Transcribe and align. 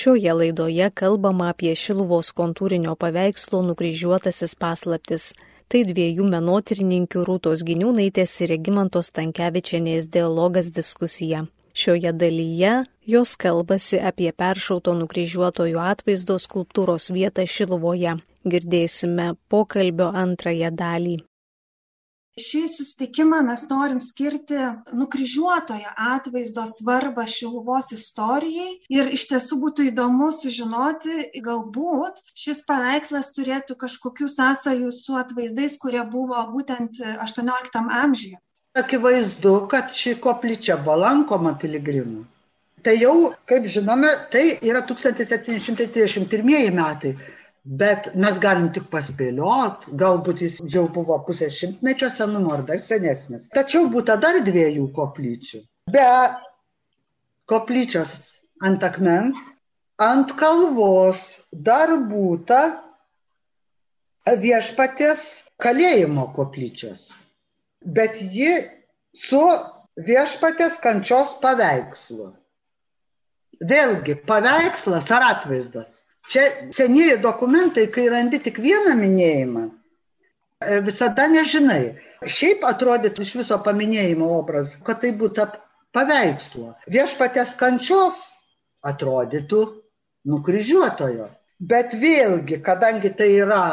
Šioje 0.00 0.32
laidoje 0.32 0.86
kalbama 0.96 1.50
apie 1.52 1.74
Šiluvos 1.76 2.30
kontūrinio 2.32 2.94
paveikslo 2.96 3.58
nukryžiuotasis 3.66 4.54
paslaptis. 4.56 5.26
Tai 5.68 5.82
dviejų 5.90 6.24
menotrininkių 6.30 7.26
Rūtos 7.28 7.60
Giniūnaitės 7.68 8.32
ir 8.40 8.50
Regimantos 8.54 9.12
Tankievičianės 9.18 10.08
dialogas 10.08 10.72
diskusija. 10.72 11.44
Šioje 11.76 12.14
dalyje 12.16 12.74
jos 13.04 13.36
kalbasi 13.44 14.00
apie 14.00 14.32
peršauto 14.32 14.96
nukryžiuotojų 15.04 15.84
atvaizdo 15.92 16.40
skulptūros 16.48 17.12
vietą 17.12 17.44
Šiluvoje. 17.44 18.16
Girdėsime 18.48 19.34
pokalbio 19.52 20.14
antrąją 20.16 20.72
dalį 20.80 21.18
šį 22.44 22.60
susitikimą 22.72 23.40
mes 23.46 23.66
norim 23.70 24.00
skirti 24.04 24.58
nukryžiuotojo 25.02 25.92
atvaizdo 26.14 26.64
svarbą 26.72 27.26
Šiluvos 27.34 27.92
istorijai 27.96 28.72
ir 28.96 29.12
iš 29.16 29.26
tiesų 29.32 29.60
būtų 29.64 29.88
įdomu 29.90 30.30
sužinoti, 30.36 31.30
galbūt 31.46 32.20
šis 32.44 32.64
paveikslas 32.70 33.32
turėtų 33.36 33.76
kažkokių 33.84 34.28
sąsajų 34.36 34.92
su 34.98 35.18
atvaizdais, 35.20 35.78
kurie 35.84 36.02
buvo 36.16 36.42
būtent 36.54 37.00
XVIII 37.00 37.86
amžiuje. 38.02 38.38
Akivaizdu, 38.80 39.54
kad 39.70 39.90
ši 39.94 40.16
koplyčia 40.22 40.76
buvo 40.80 41.00
lankoma 41.04 41.56
piligrimų. 41.58 42.22
Tai 42.86 42.94
jau, 42.96 43.14
kaip 43.50 43.66
žinome, 43.68 44.08
tai 44.32 44.44
yra 44.64 44.80
1731 44.88 46.70
metai. 46.72 47.12
Bet 47.64 48.14
mes 48.16 48.38
galim 48.40 48.70
tik 48.72 48.86
paspėliot, 48.88 49.84
galbūt 50.00 50.40
jis 50.40 50.54
jau 50.72 50.86
buvo 50.88 51.18
pusės 51.26 51.58
šimtmečio 51.58 52.08
senumo 52.16 52.54
ar 52.56 52.62
dar 52.64 52.80
senesnis. 52.80 53.50
Tačiau 53.52 53.90
būtų 53.92 54.16
dar 54.22 54.38
dviejų 54.46 54.86
koplyčių. 54.96 55.60
Be 55.92 56.06
koplyčios 57.52 58.14
ant 58.64 58.80
akmens, 58.88 59.36
ant 60.00 60.32
kalvos 60.40 61.20
dar 61.52 61.92
būtų 62.08 62.62
viešpatės 64.40 65.28
kalėjimo 65.60 66.30
koplyčios. 66.32 67.10
Bet 67.84 68.16
ji 68.22 68.56
su 69.12 69.44
viešpatės 70.00 70.80
kančios 70.80 71.36
paveikslu. 71.44 72.32
Vėlgi, 73.60 74.16
paveikslas 74.24 75.10
ar 75.12 75.34
atvaizdas 75.34 75.99
Čia 76.30 76.70
senieji 76.76 77.18
dokumentai, 77.22 77.88
kai 77.90 78.06
randi 78.12 78.38
tik 78.42 78.60
vieną 78.62 78.94
minėjimą, 78.98 79.64
e, 80.62 80.78
visada 80.86 81.26
nežinai. 81.26 81.96
Šiaip 82.22 82.62
atrodytų 82.68 83.24
iš 83.26 83.32
viso 83.40 83.58
paminėjimo 83.64 84.28
obraz, 84.36 84.76
kad 84.86 85.00
tai 85.02 85.10
būtų 85.22 85.48
paveikslo. 85.96 86.76
Viešpatės 86.86 87.56
kančios 87.58 88.20
atrodytų 88.86 89.64
nukryžiuotojo. 90.30 91.28
Bet 91.60 91.96
vėlgi, 91.98 92.60
kadangi 92.64 93.10
tai 93.16 93.32
yra 93.42 93.64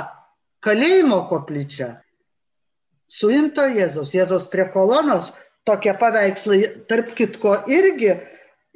kalėjimo 0.66 1.22
koplyčia, 1.30 1.92
suimto 3.08 3.68
Jėzaus, 3.72 4.12
Jėzaus 4.16 4.50
prie 4.52 4.66
kolonos, 4.74 5.30
tokie 5.68 5.94
paveikslai, 6.00 6.60
tarp 6.90 7.14
kitko, 7.16 7.54
irgi 7.72 8.16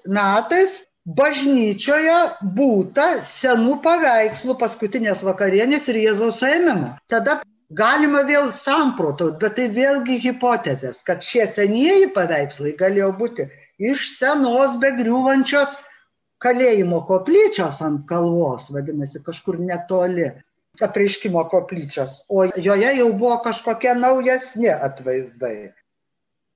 metais 0.09 0.81
bažnyčioje 1.05 2.15
būta 2.57 3.07
senų 3.29 3.77
paveikslų 3.85 4.55
paskutinės 4.61 5.21
vakarienės 5.25 5.89
ir 5.91 5.99
Jėzaus 6.01 6.39
suėmimo. 6.41 6.95
Tada 7.11 7.39
galima 7.69 8.23
vėl 8.25 8.49
samprotauti, 8.57 9.37
bet 9.41 9.57
tai 9.59 9.67
vėlgi 9.75 10.17
hipotezės, 10.23 11.03
kad 11.05 11.21
šie 11.25 11.45
senieji 11.53 12.09
paveikslai 12.15 12.73
galėjo 12.79 13.11
būti 13.19 13.47
iš 13.91 14.15
senos 14.17 14.79
begriūvančios 14.81 15.77
kalėjimo 16.41 17.03
koplyčios 17.07 17.81
ant 17.85 18.05
kalvos, 18.09 18.67
vadinasi, 18.73 19.21
kažkur 19.25 19.59
netoli 19.61 20.31
apreiškimo 20.81 21.45
koplyčios, 21.51 22.21
o 22.29 22.45
joje 22.45 22.91
jau 22.97 23.09
buvo 23.13 23.39
kažkokie 23.45 23.93
naujesni 23.99 24.71
atvaizdai. 24.73 25.73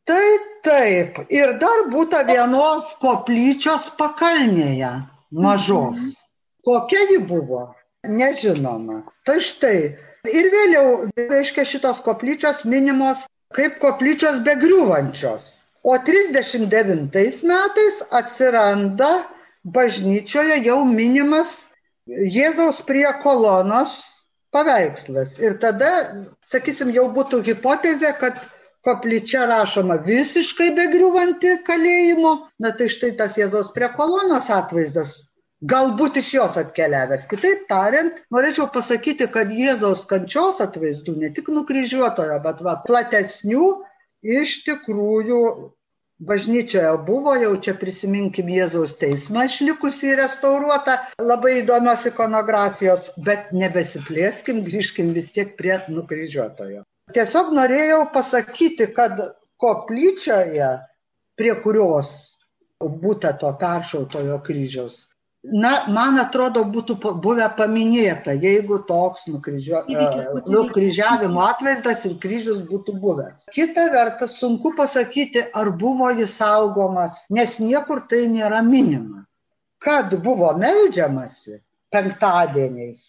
Tai 0.09 0.27
taip, 0.65 1.19
ir 1.29 1.53
dar 1.61 1.85
būtų 1.93 2.23
vienos 2.27 2.87
koplyčios 3.03 3.91
pakalnėje, 3.99 4.93
mažos. 5.31 5.99
Mhm. 5.99 6.15
Kokia 6.65 7.03
ji 7.11 7.19
buvo, 7.29 7.61
nežinoma. 8.03 9.03
Tai 9.25 9.37
štai, 9.43 9.77
ir 10.27 10.49
vėliau, 10.53 10.89
reiškia, 11.15 11.65
šitos 11.65 12.01
koplyčios 12.05 12.65
minimos 12.65 13.23
kaip 13.55 13.79
koplyčios 13.81 14.41
begriūvančios. 14.45 15.45
O 15.83 15.95
39 15.95 17.45
metais 17.47 18.01
atsiranda 18.11 19.11
bažnyčioje 19.63 20.59
jau 20.65 20.83
minimas 20.85 21.53
Jėzaus 22.09 22.81
prie 22.87 23.07
kolonos 23.23 23.97
paveikslas. 24.55 25.37
Ir 25.41 25.59
tada, 25.61 25.91
sakysim, 26.49 26.93
jau 26.95 27.07
būtų 27.13 27.43
hipotezė, 27.45 28.15
kad 28.19 28.39
koplyčia 28.87 29.45
rašoma 29.49 29.99
visiškai 30.05 30.71
begriuvanti 30.77 31.59
kalėjimo, 31.67 32.35
na 32.59 32.71
tai 32.75 32.89
štai 32.89 33.13
tas 33.19 33.37
Jėzaus 33.37 33.73
prie 33.75 33.91
kolonos 33.97 34.49
atvaizdas 34.49 35.17
galbūt 35.61 36.19
iš 36.21 36.33
jos 36.37 36.57
atkeliavęs. 36.59 37.25
Kitaip 37.31 37.65
tariant, 37.71 38.19
norėčiau 38.31 38.69
pasakyti, 38.73 39.27
kad 39.31 39.51
Jėzaus 39.51 40.05
kančios 40.07 40.61
atvaizdų, 40.63 41.17
ne 41.19 41.31
tik 41.35 41.49
nukryžiuotojo, 41.51 42.39
bet 42.45 42.63
va, 42.63 42.77
platesnių 42.85 43.73
iš 44.23 44.61
tikrųjų 44.67 45.41
bažnyčioje 46.19 46.91
buvo, 47.07 47.33
jau 47.39 47.55
čia 47.63 47.73
prisiminkim 47.79 48.51
Jėzaus 48.51 48.95
teismą 48.99 49.45
išlikusi 49.47 50.13
restauruota, 50.19 50.97
labai 51.23 51.59
įdomios 51.61 52.05
ikonografijos, 52.11 53.09
bet 53.25 53.53
nebesiplėskim, 53.55 54.63
grįžkim 54.67 55.13
vis 55.15 55.31
tiek 55.35 55.55
prie 55.59 55.79
nukryžiuotojo. 55.87 56.83
Tiesiog 57.15 57.53
norėjau 57.57 58.01
pasakyti, 58.13 58.91
kad 58.93 59.17
koplyčioje, 59.59 60.71
prie 61.39 61.55
kurios 61.63 62.11
būta 62.79 63.33
to 63.39 63.49
peršautojo 63.59 64.37
kryžiaus, 64.45 65.01
Na, 65.43 65.85
man 65.87 66.17
atrodo, 66.19 66.65
būtų 66.67 66.97
buvę 67.23 67.45
paminėta, 67.55 68.33
jeigu 68.35 68.81
toks 68.87 69.23
nukryžio, 69.31 69.85
nukryžiavimo 70.51 71.45
atvaizdas 71.45 72.03
ir 72.09 72.17
kryžius 72.19 72.65
būtų 72.67 72.95
buvęs. 72.99 73.45
Kita 73.55 73.85
vertus, 73.93 74.33
sunku 74.41 74.73
pasakyti, 74.75 75.45
ar 75.61 75.71
buvo 75.71 76.09
jis 76.17 76.33
saugomas, 76.41 77.23
nes 77.31 77.55
niekur 77.63 78.03
tai 78.11 78.25
nėra 78.33 78.59
minima. 78.67 79.23
Kad 79.79 80.11
buvo 80.25 80.51
melžiamasi 80.59 81.61
penktadieniais, 81.95 82.99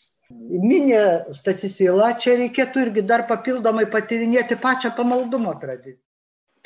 minė 0.71 1.03
stacisila, 1.35 2.13
čia 2.15 2.37
reikėtų 2.45 2.87
irgi 2.87 3.05
dar 3.11 3.27
papildomai 3.27 3.89
patyrinėti 3.91 4.61
pačią 4.63 4.95
pamaldumo 4.95 5.57
tradiciją. 5.59 5.99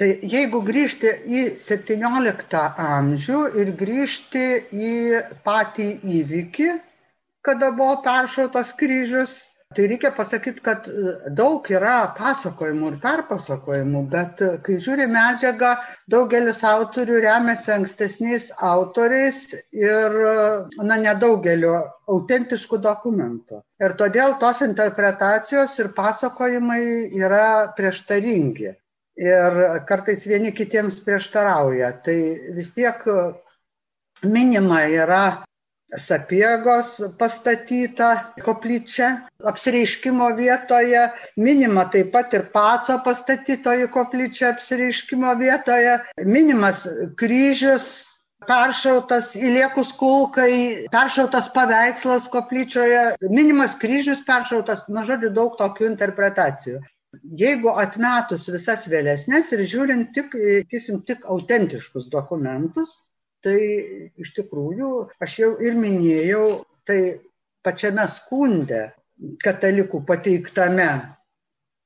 Tai 0.01 0.09
jeigu 0.27 0.59
grįžti 0.67 1.11
į 1.39 1.43
17 1.63 2.63
amžių 2.85 3.43
ir 3.63 3.69
grįžti 3.83 4.47
į 4.87 4.95
patį 5.47 5.87
įvykį, 6.17 6.71
kada 7.47 7.69
buvo 7.77 8.01
peršautas 8.03 8.73
kryžius, 8.81 9.37
tai 9.79 9.87
reikia 9.93 10.11
pasakyti, 10.17 10.65
kad 10.67 10.91
daug 11.39 11.71
yra 11.71 11.95
pasakojimų 12.19 12.91
ir 12.91 12.99
perpasakojimų, 13.07 14.05
bet 14.11 14.45
kai 14.67 14.81
žiūri 14.83 15.07
medžiagą, 15.15 15.73
daugelis 16.11 16.67
autorių 16.75 17.23
remiasi 17.29 17.77
ankstesniais 17.79 18.51
autoriais 18.75 19.43
ir, 19.55 20.21
na, 20.83 21.03
nedaugeliu 21.07 21.77
autentiškų 22.11 22.83
dokumentų. 22.91 23.63
Ir 23.79 23.95
todėl 24.03 24.41
tos 24.43 24.67
interpretacijos 24.67 25.79
ir 25.79 25.95
pasakojimai 26.03 26.83
yra 27.23 27.45
prieštaringi 27.79 28.75
ir 29.17 29.59
kartais 29.89 30.27
vieni 30.27 30.53
kitiems 30.53 31.01
prieštarauja. 31.07 31.93
Tai 32.05 32.19
vis 32.57 32.71
tiek 32.75 33.03
minima 34.23 34.85
yra 34.91 35.25
sapiegos 35.99 36.97
pastatyta 37.19 38.35
koplyčia 38.43 39.29
apsireiškimo 39.47 40.31
vietoje, 40.37 41.05
minima 41.37 41.85
taip 41.93 42.11
pat 42.13 42.35
ir 42.35 42.49
paco 42.55 42.99
pastatytoji 43.05 43.91
koplyčia 43.95 44.55
apsireiškimo 44.55 45.35
vietoje, 45.39 46.01
minimas 46.25 46.87
kryžius 47.21 47.87
peršautas 48.49 49.35
įliekus 49.39 49.93
kulkai, 49.97 50.89
peršautas 50.93 51.49
paveikslas 51.55 52.27
koplyčioje, 52.33 53.05
minimas 53.31 53.77
kryžius 53.81 54.21
peršautas, 54.27 54.85
na 54.89 55.05
žodžiu, 55.07 55.31
daug 55.37 55.57
tokių 55.61 55.89
interpretacijų. 55.93 56.83
Jeigu 57.41 57.73
atmetus 57.81 58.49
visas 58.53 58.89
vėlesnės 58.91 59.53
ir 59.55 59.65
žiūrint 59.71 60.13
tik, 60.17 60.35
kisim, 60.71 61.03
tik 61.09 61.25
autentiškus 61.31 62.11
dokumentus, 62.13 63.03
tai 63.45 63.59
iš 64.21 64.33
tikrųjų, 64.39 64.91
aš 65.25 65.39
jau 65.43 65.51
ir 65.61 65.77
minėjau, 65.77 66.65
tai 66.89 67.01
pačiame 67.65 68.07
skunde 68.13 68.87
katalikų 69.45 70.01
pateiktame 70.09 70.91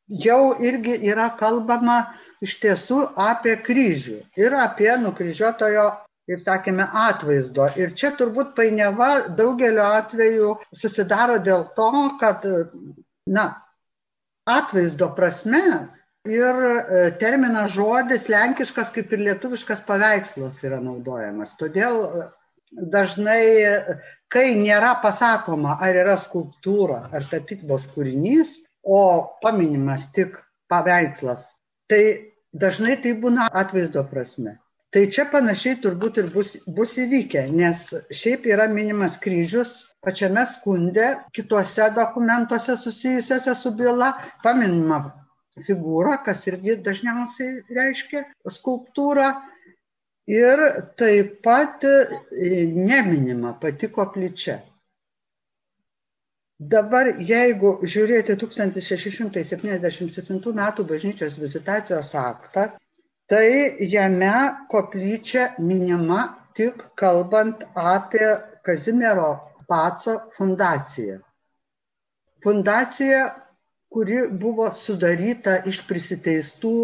jau 0.08 0.56
irgi 0.64 0.96
yra 1.10 1.28
kalbama 1.38 1.98
iš 2.44 2.58
tiesų 2.62 3.00
apie 3.18 3.56
kryžių 3.66 4.18
ir 4.40 4.54
apie 4.56 4.90
nukryžiuotojo, 5.02 5.86
kaip 6.28 6.44
sakėme, 6.44 6.86
atvaizdo. 7.08 7.68
Ir 7.80 7.94
čia 7.98 8.12
turbūt 8.16 8.54
painiava 8.56 9.28
daugeliu 9.36 9.84
atveju 9.84 10.54
susidaro 10.76 11.38
dėl 11.44 11.66
to, 11.76 11.90
kad, 12.20 12.44
na, 13.26 13.46
atvaizdo 14.48 15.10
prasme 15.16 15.62
ir 16.28 16.62
e, 16.64 17.02
terminas 17.20 17.72
žodis 17.76 18.28
lenkiškas 18.32 18.92
kaip 18.94 19.12
ir 19.12 19.24
lietuviškas 19.28 19.84
paveikslas 19.88 20.62
yra 20.66 20.80
naudojamas. 20.84 21.54
Todėl 21.60 22.00
e, 22.04 22.28
dažnai, 22.92 23.42
kai 24.32 24.52
nėra 24.58 24.94
pasakoma, 25.02 25.78
ar 25.80 25.96
yra 26.04 26.16
skulptūra, 26.20 27.06
ar 27.12 27.28
tapytybos 27.30 27.88
kūrinys, 27.94 28.58
o 28.84 29.00
paminimas 29.42 30.08
tik 30.16 30.36
paveikslas, 30.68 31.44
tai 31.88 32.02
dažnai 32.52 32.98
tai 33.02 33.14
būna 33.20 33.48
atvaizdo 33.52 34.04
prasme. 34.10 34.58
Tai 34.92 35.04
čia 35.12 35.26
panašiai 35.28 35.80
turbūt 35.84 36.22
ir 36.22 36.30
bus, 36.32 36.54
bus 36.64 36.94
įvykę, 36.96 37.44
nes 37.52 37.90
šiaip 38.08 38.46
yra 38.48 38.68
minimas 38.72 39.18
kryžius 39.20 39.82
pačiame 40.04 40.46
skunde, 40.46 41.06
kituose 41.34 41.90
dokumentuose 41.96 42.76
susijusiuose 42.76 43.54
su 43.54 43.70
byla, 43.76 44.12
paminima 44.42 45.00
figūra, 45.66 46.18
kas 46.24 46.46
irgi 46.50 46.76
dažniausiai 46.86 47.62
reiškia 47.78 48.20
skulptūrą. 48.58 49.28
Ir 50.28 50.58
taip 51.00 51.38
pat 51.42 51.84
neminima 52.30 53.54
pati 53.60 53.88
koplyčia. 53.88 54.58
Dabar, 56.58 57.06
jeigu 57.22 57.78
žiūrėti 57.86 58.34
1677 58.42 60.52
metų 60.58 60.84
bažnyčios 60.90 61.36
vizitacijos 61.38 62.10
aktą, 62.18 62.64
tai 63.30 63.78
jame 63.92 64.32
koplyčia 64.72 65.54
minima 65.58 66.24
tik 66.58 66.82
kalbant 66.98 67.62
apie 67.78 68.32
Kazimiero 68.66 69.30
Paco 69.68 70.14
fundaciją. 70.36 71.18
Fundacija, 72.44 73.24
kuri 73.92 74.22
buvo 74.44 74.70
sudaryta 74.72 75.58
iš 75.72 75.82
prisiteistų 75.88 76.78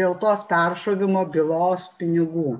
dėl 0.00 0.16
tos 0.22 0.42
peršovimo 0.50 1.22
bylos 1.34 1.86
pinigų. 2.00 2.58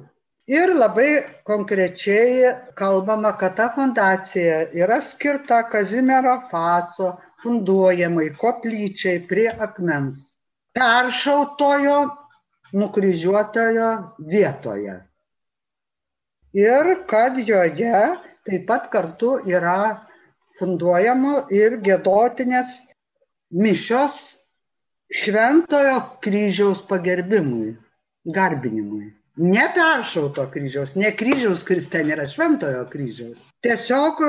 Ir 0.48 0.70
labai 0.72 1.08
konkrečiai 1.44 2.52
kalbama, 2.78 3.34
kad 3.40 3.56
ta 3.56 3.68
fundacija 3.74 4.62
yra 4.72 5.00
skirta 5.04 5.58
Kazimiero 5.72 6.38
Faco 6.52 7.10
funduojamai 7.42 8.30
koplyčiai 8.40 9.20
prie 9.28 9.50
akmens, 9.66 10.22
peršautojo 10.78 11.98
nukryžiuotojo 12.72 13.90
vietoje. 14.32 14.96
Ir 16.56 16.94
kad 17.12 17.36
joje 17.44 18.00
taip 18.48 18.64
pat 18.70 18.88
kartu 18.92 19.36
yra 19.46 20.06
funduojama 20.58 21.44
ir 21.54 21.78
gėdotinės 21.84 22.72
mišios 23.54 24.18
šventojo 25.20 26.00
kryžiaus 26.24 26.82
pagerbimui, 26.88 27.76
garbinimui 28.26 29.12
neperšauto 29.38 30.48
kryžiaus, 30.52 30.94
ne 30.96 31.12
kryžiaus, 31.16 31.62
kuris 31.66 31.86
ten 31.90 32.10
yra 32.10 32.26
šventojo 32.28 32.84
kryžiaus. 32.90 33.38
Tiesiog, 33.62 34.20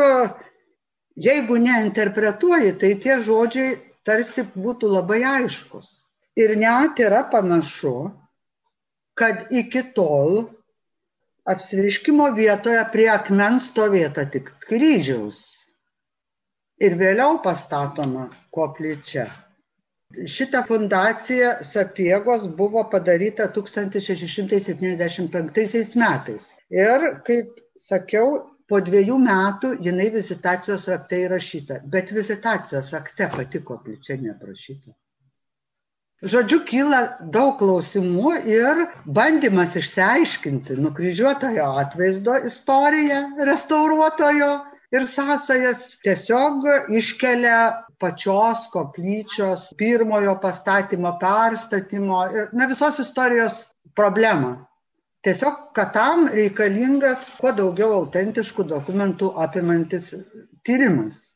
jeigu 1.18 1.58
neinterpretuoji, 1.64 2.76
tai 2.82 2.94
tie 3.02 3.18
žodžiai 3.26 3.80
tarsi 4.06 4.46
būtų 4.54 4.94
labai 4.94 5.24
aiškus. 5.26 5.90
Ir 6.40 6.56
net 6.58 7.02
yra 7.02 7.24
panašu, 7.32 8.12
kad 9.18 9.50
iki 9.52 9.84
tol 9.96 10.46
apsiriškimo 11.54 12.28
vietoje 12.38 12.84
prie 12.94 13.08
akmens 13.14 13.64
stovėta 13.72 14.24
tik 14.36 14.46
kryžiaus. 14.68 15.40
Ir 16.80 16.92
vėliau 17.00 17.34
pastatoma 17.44 18.24
koplyčia. 18.56 19.26
Šita 20.36 20.60
fundacija 20.68 21.50
Sapiegos 21.72 22.44
buvo 22.62 22.82
padaryta 22.94 23.46
1675 23.58 25.98
metais. 26.04 26.44
Ir, 26.74 26.98
kaip 27.28 27.48
sakiau, 27.90 28.28
po 28.70 28.78
dviejų 28.86 29.18
metų 29.26 29.70
jinai 29.86 30.08
vizitacijos 30.14 30.88
akte 30.96 31.16
įrašyta, 31.26 31.76
bet 31.96 32.12
vizitacijos 32.16 32.90
akte 33.02 33.26
pati 33.36 33.60
koplyčia 33.70 34.18
neprašyta. 34.24 34.92
Žodžiu, 36.20 36.58
kyla 36.68 36.98
daug 37.32 37.54
klausimų 37.62 38.32
ir 38.52 38.80
bandymas 39.18 39.78
išsiaiškinti 39.80 40.76
nukryžiuotojo 40.84 41.68
atvaizdo 41.80 42.34
istoriją 42.50 43.20
restauruotojo 43.50 44.50
ir 44.92 45.06
sąsajas 45.08 45.86
tiesiog 46.04 46.68
iškelia 47.00 47.62
pačios 48.04 48.68
koplyčios 48.74 49.70
pirmojo 49.80 50.36
pastatymo 50.44 51.16
perstatymo 51.24 52.26
ir 52.36 52.52
na 52.52 52.68
visos 52.68 53.00
istorijos 53.00 53.64
problemą. 53.96 54.54
Tiesiog 55.24 55.72
kad 55.76 55.96
tam 55.96 56.28
reikalingas 56.36 57.32
kuo 57.40 57.56
daugiau 57.56 57.96
autentiškų 58.02 58.68
dokumentų 58.76 59.32
apimantis 59.48 60.12
tyrimas 60.68 61.29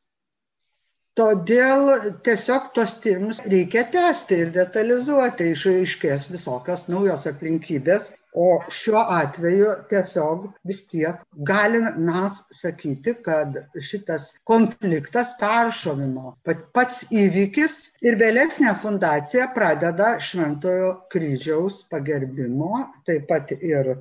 Todėl 1.20 1.90
tiesiog 2.28 2.72
tos 2.78 2.96
tyrimus 3.04 3.42
reikia 3.54 3.84
tęsti 3.96 4.40
ir 4.46 4.54
detalizuoti, 4.56 5.52
išaiškės 5.56 6.30
visokios 6.36 6.88
naujos 6.94 7.28
aplinkybės, 7.34 8.10
O 8.34 8.46
šiuo 8.74 9.02
atveju 9.14 9.74
tiesiog 9.90 10.46
vis 10.70 10.80
tiek 10.92 11.20
galime 11.50 11.92
mes 12.06 12.40
sakyti, 12.60 13.14
kad 13.28 13.60
šitas 13.90 14.32
konfliktas 14.52 15.36
peršovimo, 15.42 16.34
pats 16.78 17.04
įvykis 17.24 17.76
ir 18.10 18.18
vėlesnė 18.24 18.74
fundacija 18.86 19.52
pradeda 19.58 20.16
Šventojo 20.30 20.90
kryžiaus 21.14 21.84
pagerbimo, 21.94 22.88
taip 23.06 23.30
pat 23.30 23.54
ir 23.60 23.94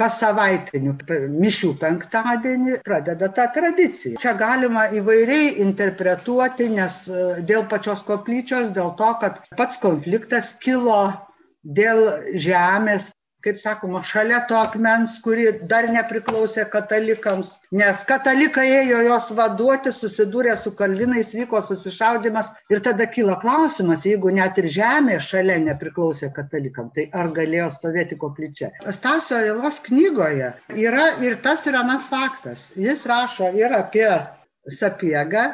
kas 0.00 0.16
savaitinių 0.22 0.94
mišių 1.44 1.70
penktadienį 1.82 2.78
pradeda 2.86 3.28
tą 3.36 3.46
tradiciją. 3.56 4.20
Čia 4.22 4.32
galima 4.40 4.86
įvairiai 5.00 5.50
interpretuoti, 5.66 6.70
nes 6.76 7.02
e, 7.08 7.24
dėl 7.50 7.66
pačios 7.72 8.00
koplyčios, 8.08 8.70
dėl 8.76 8.94
to, 9.00 9.10
kad 9.20 9.42
pats 9.60 9.80
konfliktas 9.82 10.54
kilo 10.64 11.02
dėl 11.80 12.06
žemės 12.40 13.10
kaip 13.44 13.58
sakoma, 13.60 14.02
šalia 14.04 14.40
to 14.48 14.56
akmens, 14.58 15.16
kuri 15.24 15.46
dar 15.68 15.88
nepriklausė 15.92 16.66
katalikams, 16.72 17.52
nes 17.72 18.02
katalikai 18.08 18.66
ėjo 18.80 19.00
jos 19.06 19.30
vaduoti, 19.38 19.92
susidūrė 19.96 20.56
su 20.60 20.74
kalvinais, 20.78 21.32
vyko 21.36 21.62
susišaudimas 21.68 22.50
ir 22.72 22.82
tada 22.84 23.06
kyla 23.14 23.38
klausimas, 23.42 24.04
jeigu 24.08 24.32
net 24.36 24.60
ir 24.60 24.68
žemė 24.76 25.20
šalia 25.24 25.56
nepriklausė 25.64 26.32
katalikam, 26.36 26.92
tai 26.94 27.08
ar 27.16 27.32
galėjo 27.36 27.70
stovėti 27.78 28.20
koplyčia. 28.20 28.72
Stasio 28.98 29.40
Ilos 29.46 29.80
knygoje 29.88 30.52
yra 30.76 31.08
ir 31.24 31.40
tas 31.44 31.66
ir 31.66 31.80
anas 31.80 32.06
faktas. 32.12 32.68
Jis 32.76 33.06
rašo 33.08 33.50
ir 33.56 33.72
apie 33.76 34.08
sapiegą, 34.76 35.48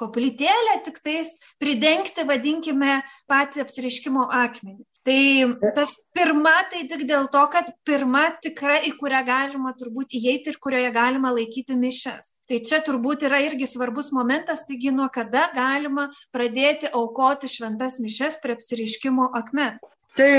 koplytėlę, 0.00 0.80
tik 0.86 1.00
tais 1.04 1.34
pridengti, 1.60 2.24
vadinkime, 2.24 3.00
patį 3.28 3.64
apsiriškimo 3.66 4.24
akmenį. 4.40 4.84
Tai 5.04 5.20
tas 5.76 5.94
pirma, 6.16 6.52
tai 6.72 6.84
tik 6.88 7.06
dėl 7.08 7.28
to, 7.32 7.44
kad 7.52 7.72
pirma 7.88 8.26
tikra, 8.44 8.78
į 8.88 8.94
kurią 9.00 9.24
galima 9.26 9.72
turbūt 9.76 10.16
įeiti 10.16 10.52
ir 10.52 10.60
kurioje 10.62 10.92
galima 10.96 11.32
laikyti 11.36 11.76
mišes. 11.76 12.36
Tai 12.50 12.58
čia 12.66 12.80
turbūt 12.82 13.22
yra 13.28 13.38
irgi 13.46 13.62
svarbus 13.70 14.08
momentas, 14.10 14.64
taigi 14.66 14.90
nuo 14.90 15.06
kada 15.14 15.54
galima 15.54 16.10
pradėti 16.34 16.90
aukoti 16.90 17.46
šventas 17.46 18.02
mišes 18.02 18.42
prie 18.42 18.58
apsiriškimo 18.58 19.30
akmens. 19.38 19.78
Tai 20.16 20.30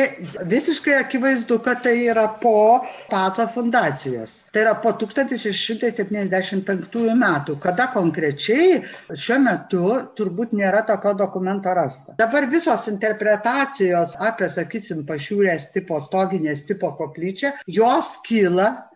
visiškai 0.51 0.95
akivaizdu, 0.99 1.55
kad 1.63 1.79
tai 1.85 1.93
yra 2.03 2.27
po 2.41 2.83
paco 3.07 3.45
fundacijos. 3.53 4.33
Tai 4.51 4.59
yra 4.65 4.73
po 4.83 4.91
1675 5.05 7.15
metų, 7.23 7.55
kada 7.63 7.87
konkrečiai 7.95 8.83
šiuo 9.15 9.39
metu 9.47 9.95
turbūt 10.19 10.51
nėra 10.59 10.83
tokio 10.91 11.15
dokumento 11.23 11.71
rasta. 11.79 12.19
Dabar 12.19 12.51
visos 12.51 12.91
interpretacijos 12.91 14.19
apie, 14.19 14.51
sakysim, 14.51 15.07
pašiūrės 15.07 15.71
tipo, 15.79 16.03
stoginės 16.11 16.67
tipo 16.67 16.91
koplyčią, 16.99 17.55
jos 17.79 18.19
kyla, 18.27 18.91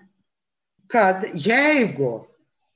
kad 0.91 1.23
jeigu 1.33 2.27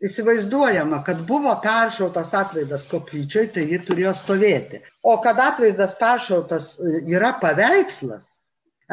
įsivaizduojama, 0.05 1.01
kad 1.03 1.21
buvo 1.27 1.53
peršautas 1.63 2.33
atvaizdas 2.33 2.85
koplyčioj, 2.91 3.49
tai 3.55 3.65
ji 3.71 3.79
turėjo 3.87 4.13
stovėti. 4.15 4.81
O 5.03 5.17
kad 5.23 5.39
atvaizdas 5.43 5.95
peršautas 5.99 6.75
e, 6.79 7.01
yra 7.11 7.33
paveikslas, 7.41 8.25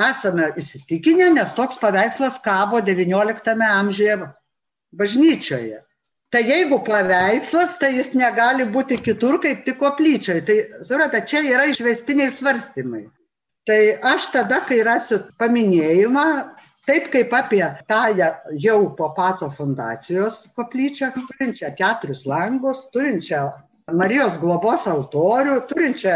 esame 0.08 0.50
įsitikinę, 0.60 1.30
nes 1.38 1.54
toks 1.56 1.78
paveikslas 1.82 2.40
kabo 2.44 2.82
XIX 2.84 3.66
amžiuje 3.70 4.18
bažnyčioje. 4.96 5.82
Tai 6.34 6.42
jeigu 6.42 6.80
paveikslas, 6.84 7.76
tai 7.80 7.92
jis 7.94 8.10
negali 8.18 8.66
būti 8.68 8.98
kitur 8.98 9.38
kaip 9.42 9.62
tik 9.64 9.78
koplyčiai. 9.78 10.42
Tai, 10.46 10.56
surate, 10.88 11.22
čia 11.30 11.44
yra 11.46 11.68
išvestiniai 11.70 12.34
svarstymai. 12.34 13.06
Tai 13.66 13.78
aš 14.14 14.30
tada, 14.34 14.58
kai 14.66 14.82
rasiu 14.86 15.20
paminėjimą, 15.38 16.26
Taip 16.86 17.08
kaip 17.10 17.32
apie 17.34 17.64
tą 17.90 18.02
jau 18.62 18.80
po 18.98 19.08
Paco 19.16 19.48
fundacijos 19.56 20.36
koplyčią, 20.54 21.08
turinčią 21.16 21.72
keturis 21.80 22.20
langus, 22.30 22.84
turinčią 22.94 23.40
Marijos 23.86 24.40
globos 24.42 24.82
altorių, 24.90 25.60
turinčią 25.70 26.14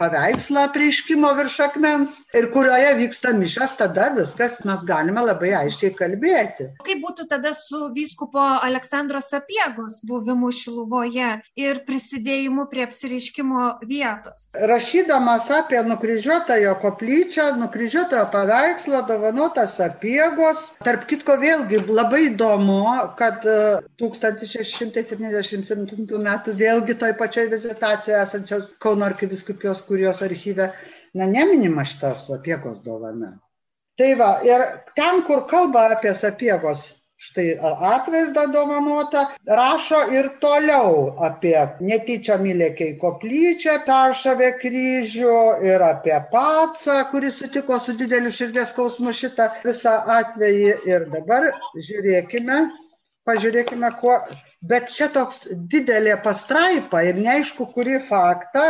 paveikslą 0.00 0.64
prieiškimo 0.74 1.28
virš 1.38 1.60
akmens 1.68 2.10
ir 2.34 2.48
kurioje 2.50 2.96
vyksta 2.98 3.30
mišas, 3.38 3.76
tada 3.78 4.08
viskas 4.16 4.58
mes 4.66 4.82
galime 4.88 5.22
labai 5.22 5.52
aiškiai 5.60 5.94
kalbėti. 5.94 6.66
Kaip 6.82 6.98
būtų 7.04 7.28
tada 7.30 7.52
su 7.54 7.94
vyskupo 7.94 8.42
Aleksandro 8.66 9.20
Sapiegos 9.22 10.00
buvimu 10.02 10.50
Šiluvoje 10.50 11.46
ir 11.62 11.78
prisidėjimu 11.86 12.66
prie 12.72 12.82
apsiriškimo 12.88 13.68
vietos? 13.86 14.50
Rašydamas 14.72 15.46
apie 15.60 15.78
nukryžiuotąją 15.92 16.74
koplyčią, 16.82 17.46
nukryžiuotojo 17.62 18.26
paveikslą 18.34 19.04
dovanotas 19.12 19.78
Sapiegos, 19.78 20.58
tarp 20.82 21.06
kitko 21.06 21.38
vėlgi 21.38 21.86
labai 21.86 22.24
įdomu, 22.32 22.82
kad 23.22 23.46
1677 23.46 25.86
e, 25.86 25.88
metų 26.26 26.58
vėlgi 26.58 26.98
toj 26.98 27.11
toj 27.12 27.18
pačioj 27.18 27.48
vizitacijoje 27.48 28.22
esančios 28.22 28.72
Kauno 28.78 29.04
arkiviskupijos 29.06 29.82
kurijos 29.86 30.22
archyve, 30.22 30.72
na, 31.14 31.26
neminima 31.26 31.84
šitas 31.84 32.26
sapiegos 32.26 32.82
dovana. 32.84 33.38
Tai 33.98 34.14
va, 34.16 34.40
ir 34.44 34.64
ten, 34.96 35.22
kur 35.26 35.46
kalba 35.46 35.90
apie 35.92 36.14
sapiegos 36.14 36.80
štai 37.22 37.52
atvaizdą 37.62 38.48
dovanotą, 38.50 39.26
rašo 39.46 40.00
ir 40.10 40.28
toliau 40.40 41.12
apie 41.22 41.54
netyčia 41.80 42.38
mylėkiai 42.40 42.96
koplyčią, 42.98 43.76
peršavė 43.86 44.48
kryžių 44.62 45.36
ir 45.68 45.84
apie 45.86 46.16
pacą, 46.32 46.96
kuris 47.12 47.38
sutiko 47.38 47.78
su 47.78 47.94
dideliu 47.94 48.32
širdies 48.32 48.72
skausmu 48.72 49.12
šitą 49.14 49.52
visą 49.62 50.00
atvejį. 50.16 50.72
Ir 50.88 51.06
dabar 51.12 51.52
žiūrėkime, 51.76 52.64
pažiūrėkime, 53.28 53.92
kuo 54.00 54.16
Bet 54.62 54.92
čia 54.94 55.08
toks 55.10 55.42
didelė 55.50 56.16
pastraipa 56.22 57.02
ir 57.02 57.18
neaišku, 57.18 57.66
kuri 57.74 57.98
faktą, 58.06 58.66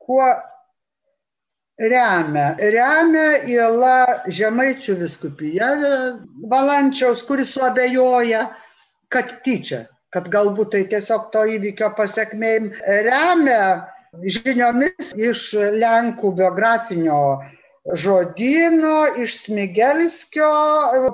kuo 0.00 0.24
remia. 1.80 2.54
Remia 2.58 3.42
įla 3.52 3.96
Žemaičių 4.32 4.96
viskupija 5.02 5.72
Valančiaus, 6.50 7.24
kuris 7.28 7.52
suabejoja, 7.52 8.46
kad 9.12 9.36
tyčia, 9.44 9.84
kad 10.14 10.30
galbūt 10.32 10.72
tai 10.76 10.84
tiesiog 10.88 11.28
to 11.34 11.44
įvykio 11.58 11.92
pasiekmėjim. 11.98 12.70
Remia 13.08 13.66
žiniomis 14.24 15.12
iš 15.18 15.50
Lenkų 15.76 16.32
biografinio 16.38 17.20
žodyno 17.92 19.06
iš 19.22 19.36
Smigelskio 19.44 20.48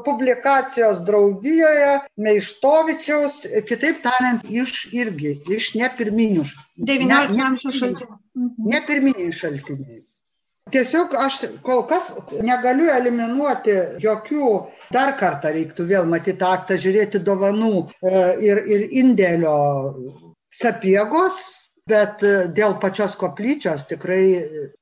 publikacijos 0.04 1.02
draudijoje, 1.06 1.98
Meištovičiaus, 2.16 3.42
kitaip 3.68 4.02
tariant, 4.04 4.46
iš 4.46 4.86
irgi, 4.94 5.34
iš 5.50 5.74
nepirminių. 5.80 6.46
19 6.78 7.44
amžiaus 7.48 7.82
šaltinių. 7.82 8.16
Mhm. 8.38 8.72
Nepirminiai 8.76 9.34
šaltiniai. 9.34 10.00
Tiesiog 10.70 11.14
aš 11.18 11.40
kol 11.66 11.82
kas 11.90 12.12
negaliu 12.46 12.90
eliminuoti 12.94 13.74
jokių, 14.04 14.50
dar 14.94 15.16
kartą 15.18 15.50
reiktų 15.56 15.86
vėl 15.88 16.06
matyti 16.06 16.46
aktą, 16.46 16.76
žiūrėti 16.78 17.18
dovanų 17.26 17.72
e, 17.82 18.12
ir, 18.46 18.60
ir 18.70 18.84
indėlio 19.02 19.56
sapiegos, 20.54 21.40
bet 21.90 22.22
e, 22.22 22.34
dėl 22.54 22.76
pačios 22.82 23.16
koplyčios 23.18 23.82
tikrai, 23.90 24.22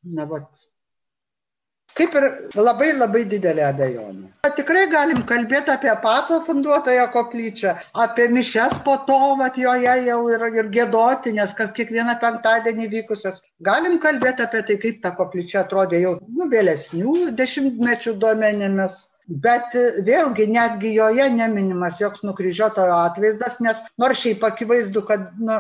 na, 0.05 0.29
vat, 0.29 0.51
kaip 1.99 2.15
ir 2.21 2.27
labai 2.57 2.93
labai 2.97 3.25
didelė 3.33 3.65
abejonė. 3.69 4.29
Tikrai 4.59 4.85
galim 4.93 5.25
kalbėti 5.29 5.73
apie 5.75 5.91
paco 6.03 6.39
funduotoją 6.47 7.09
koplyčią, 7.15 7.75
apie 8.05 8.29
mišes 8.35 8.77
po 8.87 8.97
to, 9.09 9.19
mat 9.41 9.59
joje 9.61 9.97
jau 10.07 10.19
yra 10.35 10.49
ir 10.55 10.71
gėdoti, 10.77 11.35
nes 11.39 11.53
kas 11.59 11.75
kiekvieną 11.77 12.17
penktadienį 12.23 12.89
vykusias. 12.95 13.43
Galim 13.71 13.99
kalbėti 14.05 14.47
apie 14.47 14.63
tai, 14.71 14.79
kaip 14.85 15.03
ta 15.03 15.13
koplyčia 15.19 15.65
atrodė 15.65 16.03
jau 16.05 16.15
nu, 16.23 16.49
vėlesnių 16.55 17.35
dešimtmečių 17.43 18.17
duomenimis. 18.25 18.97
Bet 19.29 19.75
vėlgi 20.07 20.47
netgi 20.49 20.95
joje 20.95 21.27
neminimas 21.35 21.99
joks 22.01 22.23
nukryžiuotojo 22.25 22.95
atvaizdas, 23.11 23.59
nes 23.61 23.83
nors 24.01 24.23
šiaip 24.23 24.47
akivaizdu, 24.49 25.03
kad 25.11 25.27
nu, 25.37 25.59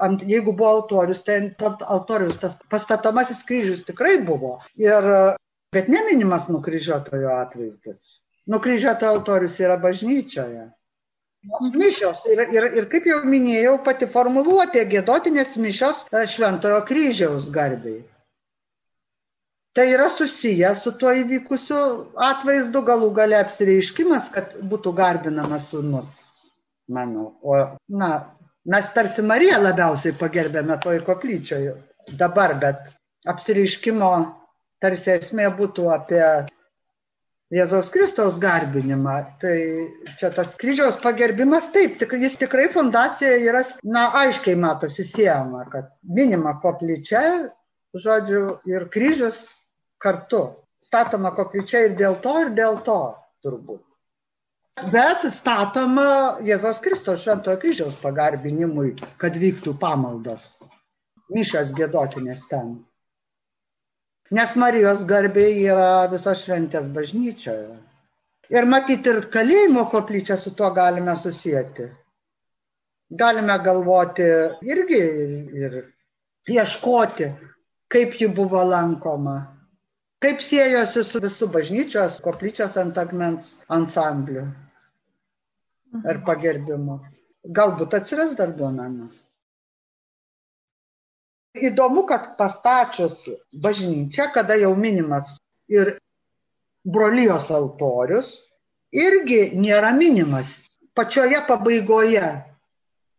ant, 0.00 0.24
jeigu 0.24 0.54
buvo 0.56 0.70
altorius, 0.78 1.20
tai 1.26 1.36
ant 1.42 1.84
altorius 1.84 2.38
tas 2.40 2.56
pastatomasis 2.72 3.44
kryžius 3.44 3.84
tikrai 3.90 4.16
buvo. 4.24 4.56
Ir 4.80 5.10
Bet 5.74 5.88
neminimas 5.88 6.48
nukryžiuotojo 6.50 7.30
atvaizdas. 7.38 8.20
Nukryžiuotojo 8.50 9.16
altorius 9.16 9.58
yra 9.62 9.76
bažnyčioje. 9.78 10.68
Mišios 11.72 12.24
ir, 12.28 12.42
ir, 12.52 12.66
ir 12.76 12.86
kaip 12.92 13.06
jau 13.08 13.20
minėjau, 13.24 13.76
pati 13.84 14.08
formuluotė 14.12 14.82
gėdotinės 14.90 15.54
mišios 15.56 16.02
e, 16.12 16.24
šventojo 16.28 16.82
kryžiaus 16.88 17.46
garbiai. 17.54 18.02
Tai 19.72 19.86
yra 19.92 20.08
susiję 20.10 20.74
su 20.76 20.92
tuo 21.00 21.14
įvykusiu 21.16 21.78
atvaizdu 22.26 22.82
galų 22.84 23.12
gale 23.20 23.38
apsireiškimas, 23.38 24.28
kad 24.34 24.58
būtų 24.72 24.92
garbinamas 24.98 25.68
sunus, 25.70 26.10
manau. 26.90 27.30
O, 27.40 27.56
na, 28.02 28.10
mes 28.66 28.90
tarsi 28.96 29.22
Mariją 29.22 29.62
labiausiai 29.62 30.18
pagerbėme 30.18 30.76
toj 30.82 31.00
koplyčioje 31.06 31.76
dabar, 32.18 32.56
bet 32.60 32.82
apsireiškimo 33.30 34.10
tarsi 34.82 35.14
esmė 35.16 35.48
būtų 35.58 35.86
apie 35.94 36.24
Jėzaus 37.50 37.88
Kristaus 37.90 38.38
garbinimą. 38.42 39.16
Tai 39.42 39.54
čia 40.20 40.30
tas 40.34 40.54
kryžiaus 40.58 41.00
pagerbimas, 41.02 41.70
taip, 41.74 41.98
tik, 41.98 42.14
jis 42.22 42.38
tikrai 42.38 42.68
fundacija 42.70 43.32
yra, 43.42 43.64
na, 43.82 44.06
aiškiai 44.22 44.58
matosi 44.58 45.06
siejama, 45.08 45.64
kad 45.72 45.90
minima 46.06 46.54
koplyčia, 46.62 47.22
žodžiu, 47.98 48.44
ir 48.70 48.86
kryžius 48.94 49.38
kartu. 50.02 50.44
Statoma 50.86 51.34
koplyčia 51.36 51.84
ir 51.88 51.96
dėl 51.98 52.20
to, 52.22 52.36
ir 52.46 52.54
dėl 52.56 52.78
to 52.86 53.00
turbūt. 53.44 53.82
Bet 54.80 55.26
statoma 55.34 56.38
Jėzaus 56.46 56.78
Kristaus 56.80 57.24
šventojo 57.24 57.58
kryžiaus 57.60 57.98
pagarbinimui, 58.00 58.94
kad 59.20 59.34
vyktų 59.36 59.74
pamaldos. 59.82 60.46
Mišas 61.34 61.74
gėdotinės 61.76 62.46
ten. 62.50 62.78
Nes 64.38 64.52
Marijos 64.62 65.00
garbė 65.10 65.46
yra 65.66 66.06
visos 66.12 66.44
šventės 66.44 66.86
bažnyčioje. 66.98 67.70
Ir 68.54 68.66
matyti 68.66 69.10
ir 69.10 69.24
kalėjimo 69.34 69.88
koplyčią 69.90 70.36
su 70.38 70.52
tuo 70.58 70.70
galime 70.74 71.16
susijęti. 71.24 71.88
galime 73.10 73.58
galvoti 73.58 74.26
irgi 74.62 75.00
ir 75.62 75.72
ieškoti, 76.48 77.30
kaip 77.90 78.14
ji 78.20 78.28
buvo 78.34 78.62
lankoma, 78.64 79.36
kaip 80.22 80.42
siejosi 80.46 81.02
su 81.04 81.20
visų 81.24 81.48
bažnyčios, 81.56 82.20
koplyčios 82.22 82.76
ant 82.78 82.98
akmens 83.02 83.54
ansambliu 83.68 84.46
ir 86.06 86.22
pagerbimu. 86.26 87.00
Galbūt 87.56 87.96
atsiras 87.98 88.34
dar 88.38 88.52
duomenų. 88.54 89.08
Įdomu, 91.58 92.04
kad 92.06 92.36
pastačius 92.38 93.24
bažnyčią, 93.58 94.28
kada 94.34 94.54
jau 94.54 94.70
minimas 94.78 95.32
ir 95.70 95.96
brolijos 96.86 97.48
altorius, 97.50 98.28
irgi 98.94 99.50
nėra 99.58 99.90
minimas 99.96 100.52
pačioje 100.94 101.40
pabaigoje. 101.48 102.28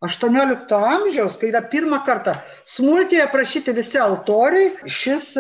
18 0.02 0.72
amžiaus, 0.72 1.36
kai 1.38 1.52
yra 1.52 1.60
pirmą 1.70 2.00
kartą 2.08 2.34
smulkiai 2.74 3.22
aprašyti 3.28 3.76
visi 3.78 4.00
altoriai, 4.02 4.72
šis 4.90 5.36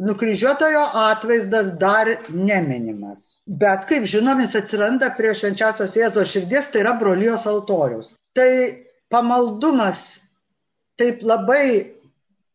nukryžiuotojo 0.00 0.80
atvaizdas 1.04 1.70
dar 1.78 2.08
neminimas. 2.32 3.20
Bet 3.46 3.86
kaip 3.90 4.08
žinom, 4.10 4.40
jis 4.42 4.56
atsiranda 4.62 5.12
prie 5.14 5.36
švenčiausios 5.36 5.94
Jėzos 5.94 6.32
širdies, 6.32 6.72
tai 6.72 6.82
yra 6.82 6.96
brolijos 6.98 7.46
altorius. 7.46 8.10
Tai 8.34 8.50
pamaldumas 9.12 10.02
taip 10.98 11.22
labai 11.22 11.99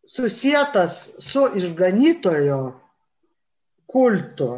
susijęs 0.05 0.95
su 1.19 1.47
išganytojo 1.55 2.61
kultu 3.85 4.49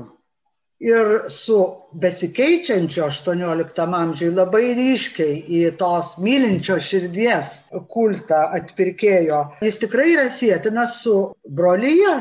ir 0.79 1.29
su 1.29 1.57
besikeičiančio 1.93 3.05
18 3.05 3.85
amžiui 3.99 4.33
labai 4.35 4.73
ryškiai 4.77 5.37
į 5.59 5.61
tos 5.79 6.13
mylinčio 6.21 6.77
širdies 6.89 7.55
kultą 7.93 8.43
atpirkėjo. 8.59 9.39
Jis 9.65 9.79
tikrai 9.81 10.11
yra 10.13 10.27
sėtinas 10.37 10.99
su 11.01 11.15
brolyje, 11.59 12.13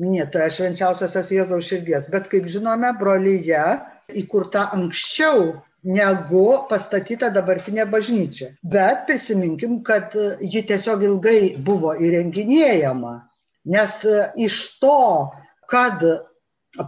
minėtoje 0.00 0.48
švenčiausiosios 0.56 1.34
Jėzaus 1.36 1.68
širdies, 1.68 2.08
bet 2.14 2.30
kaip 2.32 2.48
žinome, 2.48 2.94
brolyje 3.00 3.66
įkurta 4.22 4.70
anksčiau 4.72 5.52
negu 5.82 6.46
pastatyta 6.70 7.30
dabartinė 7.34 7.86
bažnyčia. 7.90 8.52
Bet 8.62 9.06
prisiminkim, 9.08 9.80
kad 9.86 10.14
ji 10.40 10.62
tiesiog 10.68 11.02
ilgai 11.08 11.54
buvo 11.58 11.94
įrenginėjama, 11.98 13.14
nes 13.74 14.04
iš 14.38 14.58
to, 14.82 14.98
kad 15.70 16.04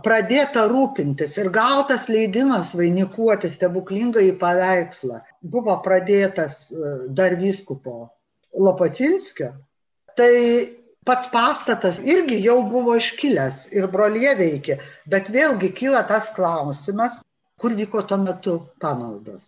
pradėta 0.04 0.64
rūpintis 0.70 1.36
ir 1.40 1.50
gautas 1.52 2.08
leidimas 2.08 2.72
vainikuoti 2.76 3.50
stebuklingą 3.52 4.22
į 4.30 4.32
paveikslą 4.40 5.20
buvo 5.42 5.76
pradėtas 5.84 6.70
e, 6.70 6.94
dar 7.12 7.36
vyskupo 7.36 8.08
Lopatinskio, 8.54 9.50
tai 10.16 10.32
pats 11.04 11.28
pastatas 11.32 11.98
irgi 12.00 12.38
jau 12.40 12.62
buvo 12.70 12.94
iškilęs 12.96 13.66
ir 13.74 13.88
brolyje 13.92 14.34
veikė, 14.38 14.78
bet 15.10 15.28
vėlgi 15.34 15.72
kyla 15.76 16.04
tas 16.08 16.30
klausimas, 16.36 17.18
kur 17.64 17.72
vyko 17.80 18.02
tuo 18.08 18.16
metu 18.20 18.54
pamaldos. 18.80 19.44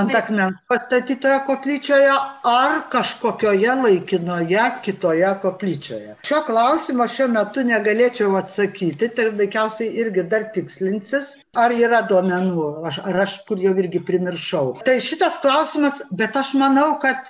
Ant 0.00 0.14
akmens 0.14 0.58
pastatytoje 0.70 1.38
koplyčioje 1.46 2.12
ar 2.50 2.74
kažkokioje 2.92 3.74
laikinoje 3.80 4.66
kitoje 4.84 5.30
koplyčioje. 5.42 6.14
Šio 6.28 6.40
klausimo 6.46 7.06
šiuo 7.14 7.26
metu 7.32 7.64
negalėčiau 7.70 8.36
atsakyti, 8.42 9.08
tai 9.16 9.30
veikiausiai 9.40 9.88
irgi 10.04 10.26
dar 10.34 10.46
tikslinsis, 10.56 11.32
ar 11.64 11.74
yra 11.74 12.04
duomenų, 12.10 12.66
aš, 12.90 13.00
ar 13.10 13.22
aš 13.24 13.38
kur 13.48 13.66
jau 13.66 13.72
irgi 13.82 14.04
primiršau. 14.10 14.66
Tai 14.86 14.98
šitas 15.08 15.40
klausimas, 15.42 16.04
bet 16.22 16.38
aš 16.42 16.52
manau, 16.60 16.90
kad 17.02 17.24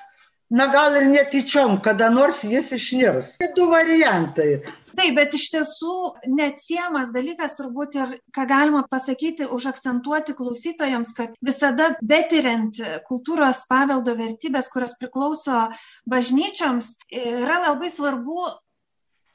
na 0.50 0.66
gal 0.75 1.00
ir 1.00 1.08
netyčiom, 1.14 1.78
kada 1.86 2.10
nors 2.18 2.42
jis 2.44 2.75
išnirs. 2.76 3.36
Tai 3.40 3.54
du 3.56 3.70
variantai. 3.72 4.50
Taip, 4.96 5.14
bet 5.18 5.34
iš 5.36 5.48
tiesų 5.52 5.94
neatsiemas 6.32 7.10
dalykas 7.12 7.56
turbūt 7.58 7.96
ir, 8.00 8.12
ką 8.32 8.46
galima 8.48 8.82
pasakyti, 8.88 9.48
užakcentuoti 9.52 10.36
klausytojams, 10.38 11.12
kad 11.16 11.34
visada 11.44 11.90
betiriant 12.00 12.80
kultūros 13.08 13.64
paveldo 13.68 14.16
vertybės, 14.16 14.70
kurios 14.72 14.96
priklauso 15.00 15.66
bažnyčioms, 16.08 16.94
yra 17.12 17.61
labai 17.66 17.92
svarbu 17.92 18.46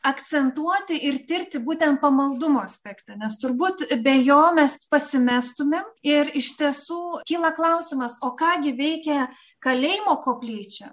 akcentuoti 0.01 0.97
ir 1.07 1.19
tirti 1.29 1.61
būtent 1.61 2.01
pamaldumo 2.01 2.63
aspektą, 2.65 3.15
nes 3.21 3.37
turbūt 3.41 3.85
be 4.05 4.15
jo 4.25 4.39
mes 4.57 4.79
pasimestumėm 4.89 5.85
ir 6.05 6.31
iš 6.41 6.55
tiesų 6.61 7.01
kyla 7.29 7.53
klausimas, 7.57 8.17
o 8.25 8.33
kągi 8.37 8.73
veikia 8.77 9.27
kalėjimo 9.61 10.17
koplyčia, 10.25 10.89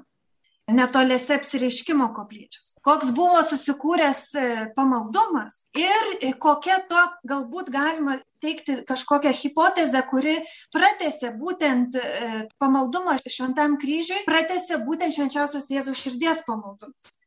netoliese 0.68 1.38
apsireiškimo 1.38 2.11
koplyčios. 2.16 2.76
Koks 2.88 3.11
buvo 3.12 3.42
susikūręs 3.44 4.20
e, 4.40 4.44
pamaldumas 4.77 5.61
ir 5.77 6.33
kokia 6.40 6.79
to 6.88 7.03
galbūt 7.29 7.68
galima 7.74 8.16
teikti 8.40 8.79
kažkokią 8.88 9.35
hipotezę, 9.42 10.01
kuri 10.09 10.38
pratėsi 10.72 11.35
būtent 11.37 11.98
e, 12.01 12.42
pamaldumą 12.62 13.18
šventam 13.27 13.77
kryžiui, 13.83 14.24
pratėsi 14.31 14.81
būtent 14.88 15.18
švenčiausios 15.18 15.68
Jėzaus 15.74 16.01
širdies 16.07 16.44
pamaldumas. 16.48 17.18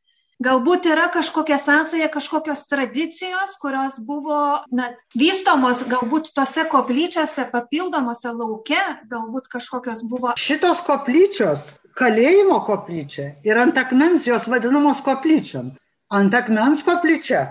Galbūt 0.42 0.88
yra 0.90 1.04
kažkokia 1.12 1.58
sąsaja, 1.60 2.08
kažkokios 2.10 2.64
tradicijos, 2.66 3.52
kurios 3.62 4.00
buvo 4.02 4.38
na, 4.74 4.88
vystomos 5.14 5.84
galbūt 5.86 6.32
tose 6.34 6.64
koplyčiose, 6.72 7.44
papildomose 7.52 8.32
lauke, 8.34 8.80
galbūt 9.12 9.46
kažkokios 9.52 10.02
buvo. 10.10 10.32
Šitos 10.40 10.82
koplyčios, 10.88 11.68
kalėjimo 11.98 12.60
koplyčia 12.66 13.32
ir 13.46 13.58
ant 13.58 13.78
akmens 13.78 14.26
jos 14.26 14.48
vadinamos 14.48 15.02
koplyčiam. 15.06 15.72
Ant 16.12 16.34
akmens 16.36 16.82
koplyčia 16.84 17.42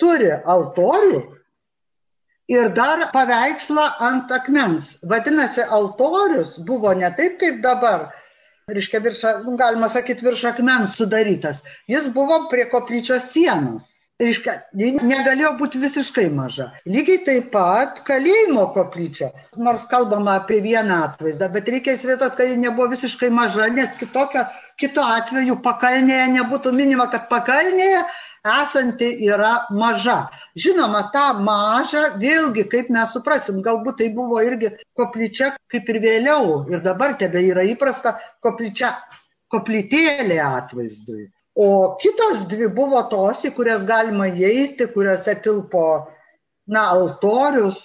turi 0.00 0.30
altorių 0.32 1.20
ir 2.50 2.72
dar 2.76 3.06
paveikslą 3.12 3.86
ant 4.08 4.32
akmens. 4.34 4.96
Vadinasi, 5.02 5.62
altorius 5.62 6.56
buvo 6.66 6.92
ne 6.94 7.12
taip 7.16 7.38
kaip 7.40 7.62
dabar 7.64 8.10
reiškia, 8.70 9.00
virš, 9.02 9.22
galima 9.58 9.88
sakyti, 9.88 10.24
virš 10.26 10.44
akmens 10.52 10.96
sudarytas. 10.98 11.62
Jis 11.90 12.10
buvo 12.14 12.46
prie 12.50 12.68
koplyčios 12.70 13.30
sienos. 13.32 13.99
Reiškia, 14.20 14.54
negalėjo 14.76 15.50
būti 15.56 15.78
visiškai 15.80 16.26
maža. 16.34 16.66
Lygiai 16.84 17.22
taip 17.24 17.46
pat 17.54 18.02
kalėjimo 18.04 18.66
koplyčia, 18.74 19.30
nors 19.56 19.86
kalbama 19.88 20.34
apie 20.42 20.58
vieną 20.64 20.98
atvaizdą, 21.06 21.48
bet 21.54 21.70
reikia 21.72 21.94
įsivaizduoti, 21.96 22.36
kad 22.36 22.50
ji 22.50 22.58
nebuvo 22.60 22.90
visiškai 22.92 23.30
maža, 23.32 23.70
nes 23.72 23.94
kitokio, 24.00 24.44
kito 24.82 25.06
atveju 25.16 25.56
pakalnėje 25.64 26.26
nebūtų 26.34 26.74
minima, 26.76 27.08
kad 27.14 27.30
pakalnėje 27.32 28.02
esanti 28.44 29.08
yra 29.30 29.54
maža. 29.72 30.18
Žinoma, 30.66 31.06
tą 31.16 31.26
mažą, 31.48 32.04
vėlgi, 32.20 32.68
kaip 32.76 32.92
mes 32.92 33.16
suprasim, 33.16 33.64
galbūt 33.64 34.02
tai 34.04 34.12
buvo 34.20 34.44
irgi 34.44 34.74
koplyčia, 35.00 35.54
kaip 35.72 35.88
ir 35.88 36.02
vėliau, 36.04 36.62
ir 36.68 36.84
dabar 36.84 37.16
tebe 37.16 37.40
yra 37.48 37.64
įprasta 37.72 38.18
koplyčia, 38.44 38.94
koplytėlė 39.48 40.40
atvaizdui. 40.44 41.30
O 41.58 41.96
kitos 42.00 42.44
dvi 42.50 42.68
buvo 42.72 43.02
tos, 43.10 43.42
į 43.44 43.54
kurias 43.56 43.82
galima 43.88 44.28
įeiti, 44.30 44.86
kuriuose 44.94 45.34
tilpo 45.42 45.86
na, 46.70 46.84
altorius, 46.94 47.80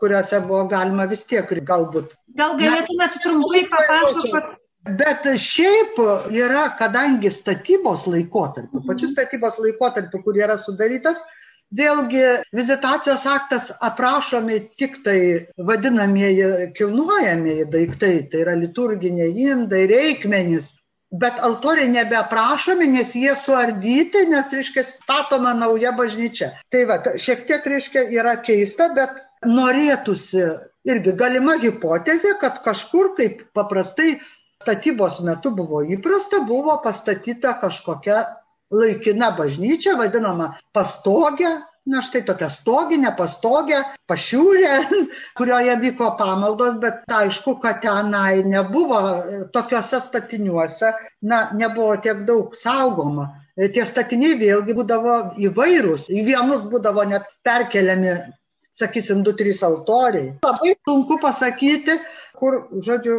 kuriuose 0.00 0.40
buvo 0.46 0.62
galima 0.70 1.08
vis 1.10 1.24
tiek 1.26 1.50
galbūt. 1.66 2.14
Gal 2.38 2.54
galėtumėte 2.60 3.24
trumpai 3.24 3.64
papasakoti, 3.72 4.54
Bet 4.86 5.24
šiaip 5.42 5.96
yra, 6.30 6.68
kadangi 6.78 7.32
statybos 7.34 8.04
laikotarpiu, 8.06 8.78
mhm. 8.78 8.86
pačiu 8.86 9.10
statybos 9.10 9.58
laikotarpiu, 9.58 10.20
kur 10.22 10.38
yra 10.38 10.54
sudarytas, 10.62 11.18
vėlgi 11.74 12.22
vizitacijos 12.54 13.24
aktas 13.26 13.72
aprašomi 13.82 14.60
tik 14.78 15.00
tai 15.02 15.18
vadinamieji 15.58 16.70
kilnuojamieji 16.78 17.66
daiktai, 17.72 18.14
tai 18.30 18.44
yra 18.44 18.54
liturginiai 18.54 19.32
indai, 19.48 19.88
reikmenys, 19.90 20.70
bet 21.12 21.38
altoriai 21.40 21.88
nebeaprašomi, 21.92 22.88
nes 22.90 23.14
jie 23.14 23.34
suardyti, 23.38 24.26
nes, 24.30 24.50
reiškia, 24.52 24.84
statoma 24.88 25.54
nauja 25.54 25.92
bažnyčia. 25.96 26.52
Tai 26.72 26.84
va, 26.90 26.98
šiek 27.20 27.46
tiek, 27.46 27.66
reiškia, 27.66 28.08
yra 28.18 28.36
keista, 28.42 28.90
bet 28.96 29.14
norėtųsi 29.46 30.42
irgi 30.86 31.14
galima 31.18 31.56
hipotezė, 31.62 32.36
kad 32.40 32.58
kažkur, 32.64 33.14
kaip 33.18 33.46
paprastai 33.56 34.16
statybos 34.62 35.20
metu 35.22 35.52
buvo 35.54 35.82
įprasta, 35.84 36.42
buvo 36.48 36.78
pastatyta 36.82 37.54
kažkokia 37.62 38.24
laikina 38.74 39.30
bažnyčia, 39.38 39.94
vadinama 39.98 40.56
pastogė, 40.74 41.60
na 41.86 42.02
štai 42.02 42.24
tokia 42.26 42.48
stoginė, 42.50 43.12
pastogė, 43.18 43.80
pašiūrė, 44.10 44.72
kurioje 45.38 45.76
vyko 45.84 46.12
pamaldos, 46.18 46.76
bet 46.82 47.06
aišku, 47.18 47.56
kad 47.62 47.80
tenai 47.84 48.42
nebuvo 48.44 49.00
tokiuose 49.54 50.02
statiniuose, 50.04 50.92
na, 51.22 51.46
nebuvo 51.54 51.94
tiek 52.02 52.24
daug 52.28 52.56
saugoma. 52.58 53.30
Tie 53.56 53.86
statiniai 53.88 54.36
vėlgi 54.36 54.74
būdavo 54.76 55.14
įvairūs, 55.46 56.10
į 56.12 56.26
vienus 56.26 56.66
būdavo 56.68 57.06
net 57.08 57.24
perkeliami, 57.46 58.18
sakysim, 58.76 59.22
du, 59.24 59.32
trys 59.38 59.62
altoriai. 59.64 60.34
Labai 60.44 60.74
sunku 60.84 61.16
pasakyti, 61.22 61.96
kur, 62.36 62.66
žodžiu, 62.84 63.16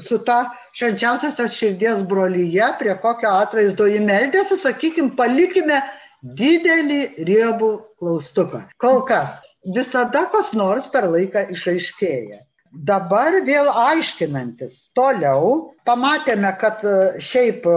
su 0.00 0.20
ta 0.24 0.38
švenčiausiosios 0.76 1.56
širdies 1.58 2.04
brolyje, 2.08 2.68
prie 2.78 2.94
kokio 3.02 3.34
atvaizdo 3.42 3.88
jį 3.90 4.00
meldėsi, 4.06 4.60
sakykime, 4.62 5.16
palikime 5.18 5.82
didelį 6.24 7.00
riebų 7.28 7.70
klaustuką. 8.00 8.64
Kol 8.80 9.04
kas 9.08 9.40
visada 9.76 10.24
kas 10.32 10.52
nors 10.56 10.86
per 10.92 11.08
laiką 11.12 11.46
išaiškėja. 11.54 12.40
Dabar 12.74 13.36
vėl 13.46 13.68
aiškinantis 13.70 14.88
toliau, 14.98 15.70
pamatėme, 15.86 16.50
kad 16.58 16.82
e, 16.82 16.94
šiaip 17.22 17.68
e, 17.70 17.76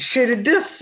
širdis 0.00 0.78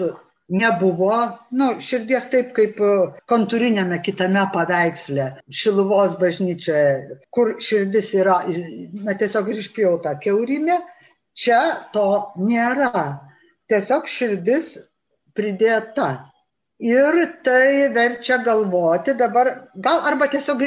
nebuvo, 0.54 1.16
nu, 1.58 1.72
širdies 1.82 2.28
taip 2.30 2.52
kaip 2.54 2.78
e, 2.78 2.92
kontūrinėme 3.32 3.98
kitame 4.06 4.44
paveiksle, 4.54 5.26
Šiluvos 5.50 6.14
bažnyčioje, 6.20 7.18
kur 7.34 7.56
širdis 7.58 8.12
yra, 8.14 8.38
na, 9.02 9.16
tiesiog 9.18 9.50
išpjauta 9.56 10.14
keurimė, 10.22 10.78
čia 11.34 11.90
to 11.96 12.06
nėra. 12.38 13.06
Tiesiog 13.66 14.06
širdis 14.06 14.76
pridėta. 15.34 16.10
Ir 16.78 17.40
tai 17.44 17.88
verčia 17.92 18.36
galvoti 18.44 19.14
dabar, 19.16 19.70
gal 19.80 20.02
arba 20.10 20.28
tiesiog 20.28 20.60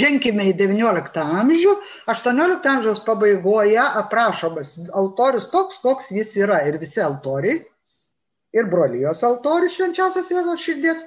ženkime 0.00 0.48
į 0.50 0.56
XIX 0.58 1.22
amžių, 1.22 1.74
XVIII 2.10 2.70
amžiaus 2.72 3.02
pabaigoje 3.06 3.78
aprašomas 3.78 4.74
altorius 4.90 5.46
toks, 5.52 5.78
koks 5.84 6.10
jis 6.10 6.34
yra 6.40 6.64
ir 6.66 6.80
visi 6.82 7.00
altoriai 7.04 7.60
ir 8.56 8.70
brolijos 8.72 9.22
altorius 9.28 9.76
švenčiausios 9.76 10.30
Jėzos 10.32 10.62
širdies 10.64 11.02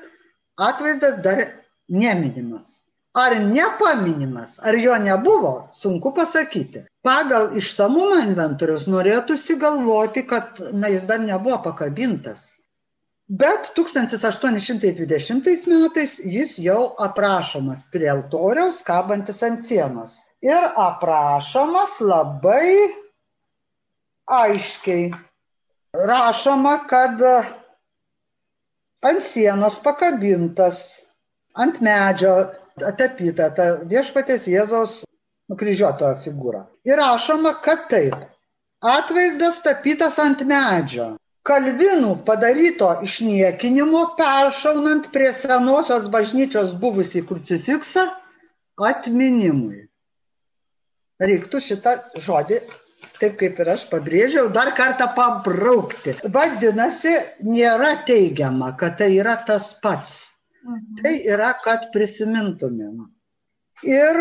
atvaizdas 0.70 1.20
dar 1.26 1.42
neminimas. 1.90 2.78
Ar 3.18 3.34
nepaminimas, 3.42 4.60
ar 4.62 4.78
jo 4.78 4.96
nebuvo, 5.02 5.54
sunku 5.74 6.12
pasakyti. 6.16 6.84
Pagal 7.04 7.56
išsamumą 7.58 8.20
inventorius 8.28 8.86
norėtųsi 8.88 9.58
galvoti, 9.60 10.24
kad 10.30 10.62
na, 10.72 10.92
jis 10.94 11.08
dar 11.10 11.20
nebuvo 11.24 11.58
pakabintas. 11.66 12.46
Bet 13.30 13.70
1820 13.78 15.68
metais 15.70 16.16
jis 16.18 16.56
jau 16.58 16.96
aprašomas 16.98 17.84
prie 17.94 18.10
altoriaus, 18.10 18.82
kabantis 18.82 19.44
ant 19.46 19.62
sienos. 19.62 20.16
Ir 20.42 20.66
aprašomas 20.86 22.00
labai 22.02 22.90
aiškiai 24.26 25.12
rašoma, 25.94 26.74
kad 26.90 27.22
ant 29.12 29.22
sienos 29.30 29.78
pakabintas, 29.86 30.82
ant 31.54 31.78
medžio 31.86 32.34
atapyta 32.82 33.52
ta 33.54 33.70
viešpatės 33.94 34.50
Jėzaus 34.50 35.04
nukryžiuotojo 35.54 36.18
figūra. 36.26 36.66
Ir 36.90 36.98
rašoma, 36.98 37.60
kad 37.62 37.86
taip. 37.94 38.18
Atvaizdas 38.82 39.62
tapytas 39.62 40.18
ant 40.18 40.42
medžio. 40.48 41.19
Kalvinų 41.48 42.16
padaryto 42.28 42.90
išniekinimo 43.06 44.02
peršaunant 44.18 45.08
prie 45.14 45.32
senosios 45.34 46.10
bažnyčios 46.12 46.74
buvusį 46.82 47.24
krucifiksą 47.30 48.10
atminimui. 48.90 49.88
Reiktų 51.20 51.62
šitą 51.64 51.96
žodį 52.20 52.60
taip 53.20 53.36
kaip 53.40 53.60
ir 53.60 53.72
aš 53.76 53.86
pabrėžiau, 53.92 54.50
dar 54.56 54.72
kartą 54.78 55.10
pabraukti. 55.16 56.16
Vadinasi, 56.36 57.16
nėra 57.44 57.94
teigiama, 58.08 58.74
kad 58.80 58.98
tai 59.02 59.12
yra 59.18 59.36
tas 59.48 59.74
pats. 59.84 60.14
Mhm. 60.64 61.00
Tai 61.02 61.14
yra, 61.34 61.54
kad 61.64 61.90
prisimintumėm. 61.96 63.08
Ir 63.88 64.20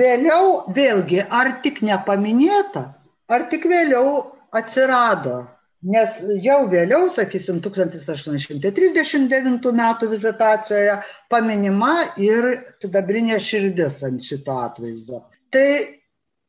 vėliau, 0.00 0.72
vėlgi, 0.76 1.22
ar 1.28 1.58
tik 1.64 1.82
nepaminėta, 1.84 2.84
ar 3.28 3.46
tik 3.52 3.68
vėliau 3.68 4.24
atsirado. 4.52 5.42
Nes 5.86 6.10
jau 6.42 6.64
vėliau, 6.66 7.06
sakysim, 7.14 7.60
1839 7.62 9.70
metų 9.78 10.08
vizitacijoje 10.10 10.96
paminima 11.30 12.18
ir 12.18 12.66
sidabrinė 12.82 13.38
širdis 13.38 14.02
ant 14.08 14.18
šito 14.26 14.56
atvaizdo. 14.58 15.22
Tai 15.54 15.68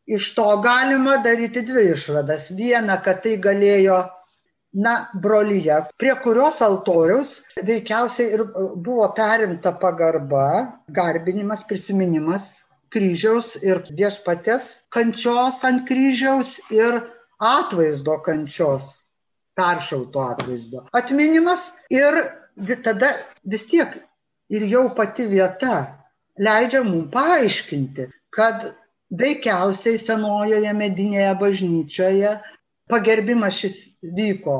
iš 0.10 0.34
to 0.34 0.48
galima 0.64 1.20
daryti 1.22 1.62
dvi 1.62 1.94
išvadas. 1.94 2.50
Viena, 2.58 2.98
kad 3.06 3.22
tai 3.22 3.38
galėjo, 3.38 4.10
na, 4.74 5.14
brolyje, 5.14 5.94
prie 6.02 6.18
kurios 6.24 6.58
altoriaus 6.66 7.38
veikiausiai 7.70 8.34
ir 8.34 8.42
buvo 8.50 9.14
perimta 9.14 9.78
pagarba, 9.78 10.74
garbinimas, 10.90 11.62
prisiminimas 11.70 12.50
kryžiaus 12.94 13.56
ir 13.62 13.84
viešpatės 13.94 14.74
kančios 14.94 15.62
ant 15.70 15.86
kryžiaus 15.86 16.58
ir 16.74 16.98
atvaizdo 17.40 18.18
kančios, 18.26 18.99
peršauto 19.60 20.26
atvaizdo. 20.34 20.86
Atminimas 20.96 21.72
ir 21.94 22.24
tada 22.84 23.14
vis 23.44 23.66
tiek 23.72 24.00
ir 24.50 24.66
jau 24.74 24.88
pati 24.96 25.28
vieta 25.28 25.76
leidžia 26.40 26.84
mums 26.84 27.12
paaiškinti, 27.14 28.08
kad 28.36 28.70
veikiausiai 29.22 30.00
senojoje 30.02 30.74
medinėje 30.78 31.34
bažnyčioje 31.42 32.36
pagerbimas 32.90 33.58
šis 33.62 33.80
vyko. 34.20 34.60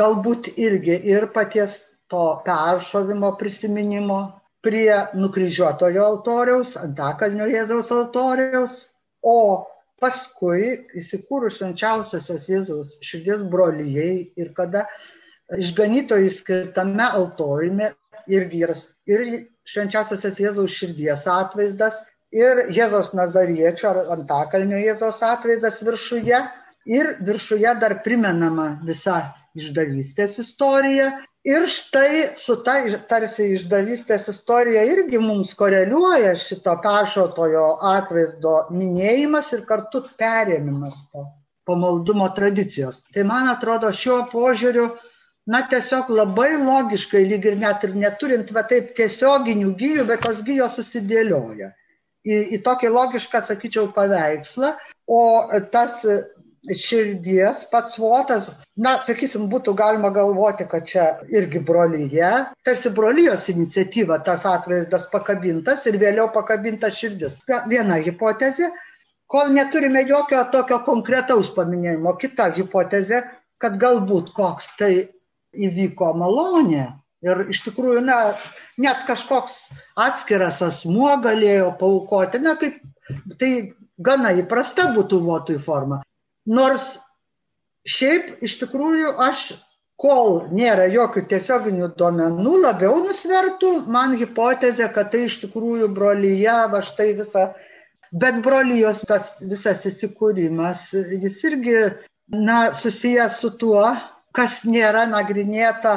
Galbūt 0.00 0.50
irgi 0.58 0.96
ir 1.12 1.28
paties 1.34 1.76
to 2.10 2.24
peršovimo 2.44 3.34
prisiminimo 3.40 4.18
prie 4.64 4.94
nukryžiuotojo 5.14 6.04
altoriaus, 6.04 6.74
antakalnio 6.80 7.46
Jėzaus 7.46 7.92
altoriaus, 7.94 8.74
o 9.22 9.64
paskui 10.02 10.72
įsikūrus 10.98 11.58
švenčiausiosios 11.58 12.48
Jėzaus 12.50 12.96
širdies 13.04 13.44
brolyjei 13.52 14.28
ir 14.38 14.52
kada 14.56 14.84
išganytojai 15.58 16.30
skirtame 16.36 17.06
altoriume 17.08 17.92
irgi 18.28 18.62
yra 18.66 18.76
ir 19.10 19.24
švenčiausiosios 19.68 20.38
Jėzaus 20.42 20.76
širdies 20.76 21.26
atvaizdas 21.32 21.98
ir 22.34 22.66
Jėzos 22.76 23.14
Nazariečio 23.16 23.90
ar 23.90 24.00
Antakalnio 24.18 24.80
Jėzos 24.82 25.22
atvaizdas 25.24 25.80
viršuje 25.84 26.42
ir 26.88 27.14
viršuje 27.24 27.74
dar 27.80 27.98
primenama 28.04 28.68
visa 28.84 29.18
išdavystės 29.58 30.38
istorija. 30.44 31.10
Ir 31.46 31.68
štai 31.70 32.22
su 32.36 32.56
ta 32.66 32.74
tarsi 33.10 33.52
išdavystės 33.54 34.26
istorija 34.32 34.82
irgi 34.90 35.20
mums 35.22 35.52
koreliuoja 35.58 36.34
šito 36.36 36.74
peršotojo 36.82 37.66
atvaizdo 37.92 38.54
minėjimas 38.74 39.52
ir 39.54 39.62
kartu 39.68 40.02
perėmimas 40.18 40.96
to 41.12 41.24
pamaldumo 41.68 42.26
tradicijos. 42.34 43.02
Tai 43.14 43.24
man 43.28 43.48
atrodo 43.52 43.92
šiuo 43.92 44.24
požiūriu, 44.32 44.88
na 45.48 45.62
tiesiog 45.70 46.10
labai 46.12 46.50
logiškai, 46.60 47.22
lyg 47.30 47.46
ir 47.48 47.58
net 47.60 47.84
ir 47.86 47.94
neturint 47.96 48.50
va 48.56 48.64
taip 48.68 48.94
tiesioginių 48.98 49.74
gyjų, 49.80 50.06
bet 50.10 50.24
tos 50.26 50.42
gyjos 50.44 50.76
susidėlioja 50.80 51.70
į, 52.26 52.40
į 52.56 52.60
tokį 52.66 52.90
logišką, 52.92 53.44
sakyčiau, 53.48 53.88
paveikslą, 53.96 54.74
o 55.06 55.22
tas 55.72 56.02
širdies 56.76 57.64
pats 57.72 57.96
votas, 58.00 58.50
na, 58.76 58.96
sakysim, 59.06 59.46
būtų 59.52 59.74
galima 59.78 60.10
galvoti, 60.14 60.66
kad 60.70 60.86
čia 60.88 61.06
irgi 61.32 61.62
brolyje, 61.64 62.32
tarsi 62.66 62.92
brolyjos 62.94 63.48
iniciatyva 63.52 64.20
tas 64.26 64.44
atvaizdas 64.48 65.08
pakabintas 65.12 65.86
ir 65.86 65.98
vėliau 66.02 66.28
pakabintas 66.34 66.98
širdis. 67.00 67.40
Viena 67.70 67.98
hipotezė, 68.04 68.70
kol 69.30 69.52
neturime 69.56 70.04
jokio 70.08 70.44
tokio 70.52 70.82
konkretaus 70.86 71.50
paminėjimo. 71.56 72.16
Kita 72.20 72.50
hipotezė, 72.56 73.24
kad 73.58 73.76
galbūt 73.80 74.32
koks 74.36 74.72
tai 74.78 74.92
įvyko 75.56 76.14
malonė 76.16 76.88
Ir 77.26 77.48
iš 77.50 77.64
tikrųjų, 77.66 78.00
na, 78.06 78.16
net 78.78 79.00
kažkoks 79.08 79.56
atskiras 79.98 80.60
asmuo 80.62 81.16
galėjo 81.22 81.72
paukoti, 81.80 82.38
na, 82.38 82.54
kaip 82.60 82.78
tai 83.40 83.50
gana 83.98 84.30
įprasta 84.38 84.92
būtų 84.94 85.18
votui 85.24 85.58
forma. 85.58 85.98
Nors 86.48 86.84
šiaip 87.88 88.42
iš 88.44 88.58
tikrųjų 88.62 89.14
aš, 89.28 89.48
kol 89.98 90.44
nėra 90.54 90.86
jokių 90.92 91.24
tiesioginių 91.30 91.90
duomenų, 91.98 92.52
labiau 92.62 93.00
nusvertų 93.02 93.72
man 93.90 94.14
hipotezė, 94.20 94.86
kad 94.94 95.10
tai 95.14 95.24
iš 95.26 95.40
tikrųjų 95.44 95.88
brolyje, 95.94 96.58
va 96.72 96.82
štai 96.86 97.08
visa, 97.18 97.48
bet 98.12 98.38
brolyjos 98.44 99.02
tas 99.10 99.32
visas 99.42 99.82
įsikūrimas, 99.90 100.92
jis 100.94 101.42
irgi, 101.50 101.80
na, 102.30 102.60
susijęs 102.78 103.42
su 103.42 103.50
tuo, 103.58 103.82
kas 104.36 104.62
nėra 104.68 105.08
nagrinėta 105.10 105.96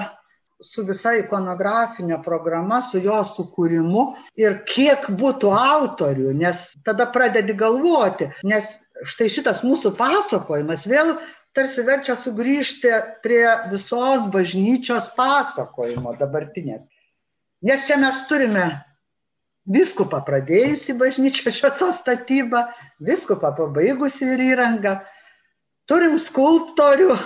su 0.62 0.86
visa 0.86 1.14
ikonografinė 1.18 2.20
programa, 2.26 2.82
su 2.86 3.02
jo 3.02 3.18
sukūrimu 3.26 4.06
ir 4.40 4.60
kiek 4.70 5.08
būtų 5.18 5.54
autorių, 5.58 6.34
nes 6.38 6.68
tada 6.86 7.08
pradedi 7.14 7.56
galvoti, 7.58 8.30
nes 8.46 8.68
štai 9.08 9.30
šitas 9.32 9.62
mūsų 9.66 9.96
pasakojimas 9.98 10.86
vėl 10.90 11.16
tarsi 11.56 11.84
verčia 11.88 12.16
sugrįžti 12.20 12.92
prie 13.24 13.46
visos 13.72 14.28
bažnyčios 14.34 15.10
pasakojimo 15.18 16.16
dabartinės. 16.20 16.86
Nes 17.62 17.86
čia 17.88 17.98
mes 18.02 18.24
turime 18.30 18.66
viskupą 19.70 20.22
pradėjusi 20.26 20.96
bažnyčią 20.98 21.54
šviesos 21.54 22.00
statybą, 22.02 22.66
viskupą 23.04 23.52
pabaigusi 23.58 24.32
ir 24.34 24.46
įrangą. 24.52 24.96
Turim 25.90 26.18
skulptorių, 26.22 27.18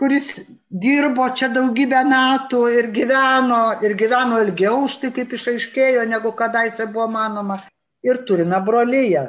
kuris 0.00 0.32
dirbo 0.70 1.28
čia 1.36 1.50
daugybę 1.52 2.02
metų 2.08 2.64
ir 2.78 2.90
gyveno, 2.94 3.62
ir 3.84 3.94
gyveno 4.00 4.40
ilgiau 4.42 4.84
už 4.88 4.98
tai, 5.02 5.12
kaip 5.14 5.34
išaiškėjo, 5.36 6.06
negu 6.08 6.32
kadaise 6.34 6.88
buvo 6.90 7.10
manoma. 7.14 7.60
Ir 8.04 8.24
turime 8.28 8.58
brolyje. 8.64 9.28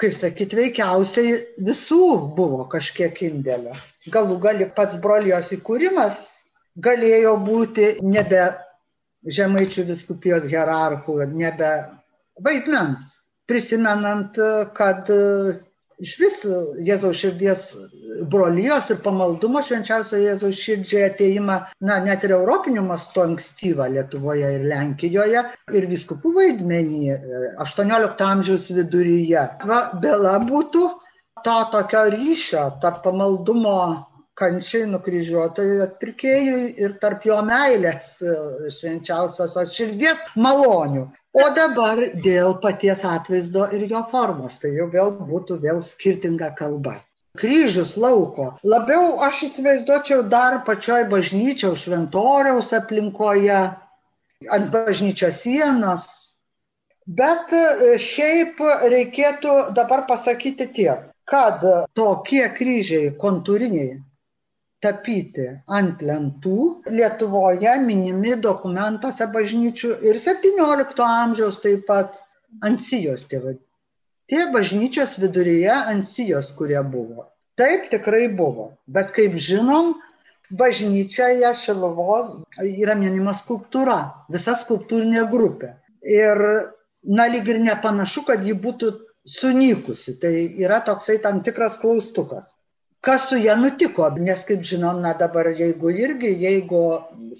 Kaip 0.00 0.14
sakyt, 0.16 0.54
veikiausiai 0.56 1.32
visų 1.60 2.04
buvo 2.36 2.64
kažkiek 2.72 3.18
indėlio. 3.26 3.74
Galų 4.14 4.38
gali 4.40 4.68
pats 4.78 4.96
brolijos 5.02 5.50
įkūrimas 5.52 6.22
galėjo 6.86 7.34
būti 7.44 7.88
nebe 8.00 8.46
žemaičių 9.38 9.84
viskupijos 9.90 10.46
hierarchų, 10.48 11.18
nebe 11.36 11.72
vaidmens, 12.40 13.04
prisimenant, 13.46 14.40
kad 14.78 15.12
iš 16.02 16.12
vis 16.20 16.40
Jėzaus 16.86 17.18
širdies 17.22 17.64
brolijos 18.32 18.90
ir 18.92 19.00
pamaldumo 19.04 19.62
švenčiausio 19.64 20.20
Jėzaus 20.22 20.58
širdžiai 20.58 21.06
ateimą, 21.10 21.58
na, 21.88 21.98
net 22.04 22.26
ir 22.26 22.34
europiniu 22.36 22.84
mastu 22.86 23.22
ankstyvą 23.24 23.88
Lietuvoje 23.94 24.54
ir 24.56 24.66
Lenkijoje 24.72 25.44
ir 25.78 25.88
viskupų 25.90 26.34
vaidmenį 26.38 27.16
18 27.66 28.26
amžiaus 28.28 28.70
viduryje. 28.74 29.46
Va, 29.68 29.82
bela 30.02 30.38
būtų 30.46 30.88
to 31.46 31.58
tokio 31.72 32.06
ryšio 32.14 32.66
tarp 32.82 33.02
pamaldumo 33.06 33.78
kančiai 34.38 34.86
nukryžiuotai 34.90 35.66
atpirkėjui 35.86 36.68
ir 36.84 36.94
tarp 37.02 37.26
jo 37.28 37.38
meilės 37.46 38.14
e, 38.24 38.36
švenčiausios 38.78 39.58
širdies 39.76 40.22
malonių. 40.40 41.04
O 41.32 41.44
dabar 41.56 42.00
dėl 42.24 42.58
paties 42.62 43.02
atvaizdo 43.08 43.64
ir 43.76 43.86
jo 43.90 44.02
formos, 44.10 44.58
tai 44.60 44.74
jau 44.76 44.88
vėl 44.92 45.14
būtų 45.30 45.56
vėl 45.62 45.80
skirtinga 45.86 46.50
kalba. 46.58 46.98
Kryžius 47.40 47.94
lauko. 47.96 48.50
Labiau 48.68 49.14
aš 49.26 49.46
įsivaizduočiau 49.46 50.26
dar 50.34 50.58
pačioj 50.66 51.06
bažnyčiaus 51.14 51.86
šventoriaus 51.86 52.74
aplinkoje, 52.76 53.62
ant 54.58 54.68
bažnyčios 54.74 55.40
sienos. 55.40 56.04
Bet 57.20 57.56
e, 57.56 57.96
šiaip 58.08 58.60
reikėtų 58.92 59.56
dabar 59.78 60.04
pasakyti 60.10 60.68
tiek, 60.76 61.08
kad 61.24 61.64
tokie 61.96 62.44
kryžiai 62.58 63.14
kontūriniai 63.24 63.96
tapyti 64.82 65.46
ant 65.78 66.02
lentų 66.02 66.58
Lietuvoje 66.90 67.74
minimi 67.86 68.34
dokumentuose 68.46 69.28
bažnyčių 69.36 69.92
ir 70.10 70.18
17 70.24 71.04
amžiaus 71.06 71.60
taip 71.62 71.84
pat 71.90 72.18
ant 72.68 72.82
sijos 72.82 73.24
tėvai. 73.30 73.56
Tie 74.30 74.46
bažnyčios 74.54 75.18
viduryje 75.22 75.74
ant 75.74 76.08
sijos, 76.08 76.50
kurie 76.58 76.80
buvo. 76.94 77.28
Taip 77.58 77.90
tikrai 77.92 78.26
buvo, 78.32 78.72
bet 78.86 79.12
kaip 79.14 79.36
žinom, 79.46 79.92
bažnyčioje 80.58 81.52
Šiluvos 81.62 82.32
yra 82.64 82.96
minima 82.98 83.34
skulptūra, 83.36 83.98
visa 84.32 84.56
skulptūrinė 84.60 85.26
grupė. 85.32 85.74
Ir 86.02 86.42
na 87.18 87.28
lyg 87.30 87.48
ir 87.52 87.60
nepanašu, 87.62 88.24
kad 88.26 88.42
ji 88.46 88.56
būtų 88.64 88.90
sunykusi. 89.36 90.16
Tai 90.22 90.32
yra 90.64 90.80
toksai 90.86 91.20
tam 91.22 91.42
tikras 91.46 91.78
klaustukas 91.82 92.50
kas 93.02 93.28
su 93.28 93.38
ja 93.38 93.56
nutiko? 93.58 94.10
Nes 94.18 94.44
kaip 94.48 94.62
žinom 94.66 95.00
na 95.02 95.14
dabar 95.18 95.50
jeigu 95.58 95.90
irgi 95.90 96.34
jeigu 96.42 96.82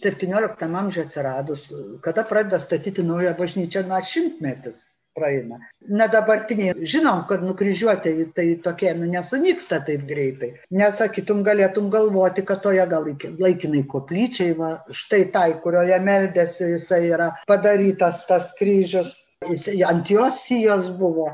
septynioliktam 0.02 0.74
amžiuj 0.80 1.06
atsiradus 1.06 1.68
kada 2.06 2.24
pradeda 2.32 2.58
statyti 2.60 3.04
naują 3.06 3.36
bažnyčią 3.38 3.86
na 3.86 4.02
šimtmetis 4.02 4.80
praeina. 5.14 5.58
Na 5.88 6.06
dabartiniai 6.08 6.86
žinom 6.88 7.24
kad 7.28 7.44
nukryžiuotieji 7.44 8.26
tai 8.36 8.46
tokie 8.64 8.94
nu 8.98 9.06
nesunyksta 9.10 9.82
taip 9.86 10.06
greitai. 10.08 10.52
Nes 10.70 10.96
sakytum 10.98 11.42
galėtum 11.46 11.90
galvoti 11.92 12.44
kad 12.48 12.62
toje 12.64 12.86
gal 12.88 13.06
laikinai 13.44 13.84
koplyčiai 13.94 14.56
va 14.58 14.72
štai 15.02 15.24
tai 15.34 15.48
kurioje 15.64 16.00
meldėsi 16.08 16.72
jisai 16.74 17.02
yra 17.10 17.32
padarytas 17.50 18.24
tas 18.28 18.50
kryžius. 18.58 19.12
Jis 19.50 19.68
ant 19.86 20.10
jos 20.10 20.44
sijos 20.46 20.88
buvo. 20.98 21.32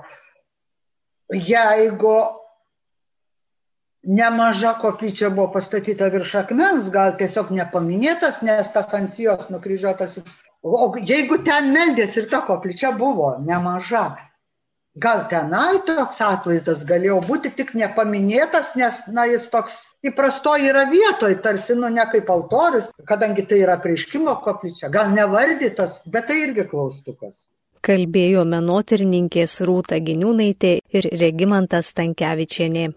Jeigu 1.29 2.15
nemaža 4.03 4.75
koplyčia 4.81 5.31
buvo 5.31 5.51
pastatyta 5.53 6.09
virš 6.15 6.35
akmens, 6.43 6.91
gal 6.95 7.17
tiesiog 7.19 7.51
nepaminėtas, 7.55 8.43
nes 8.43 8.71
tas 8.75 8.95
ant 8.95 9.15
sijos 9.15 9.49
nukryžiuotasis. 9.53 10.25
O 10.63 10.91
jeigu 10.99 11.39
ten 11.47 11.73
meldės 11.75 12.17
ir 12.19 12.27
ta 12.31 12.41
koplyčia 12.47 12.91
buvo 12.99 13.37
nemaža, 13.47 14.07
gal 14.99 15.27
tenai 15.31 15.79
toks 15.87 16.21
atvaizdas 16.25 16.83
galėjo 16.87 17.21
būti 17.27 17.53
tik 17.55 17.75
nepaminėtas, 17.79 18.75
nes, 18.81 18.99
na, 19.15 19.27
jis 19.31 19.47
toks 19.53 19.77
įprastoji 20.07 20.71
yra 20.73 20.89
vietoj, 20.91 21.39
tarsi, 21.45 21.77
nu, 21.79 21.91
ne 21.95 22.07
kaip 22.11 22.31
altorius, 22.31 22.91
kadangi 23.07 23.47
tai 23.47 23.63
yra 23.63 23.79
prieškimo 23.83 24.39
koplyčia, 24.45 24.91
gal 24.91 25.15
nevardytas, 25.15 26.03
bet 26.07 26.31
tai 26.31 26.43
irgi 26.49 26.67
klaustukas. 26.71 27.37
Kalbėjo 27.87 28.43
menotyrininkės 28.43 29.61
Rūta 29.63 30.01
Giniūnaitė 30.03 30.73
ir 30.99 31.07
Regimantas 31.21 31.93
Tankievičienė. 31.95 32.89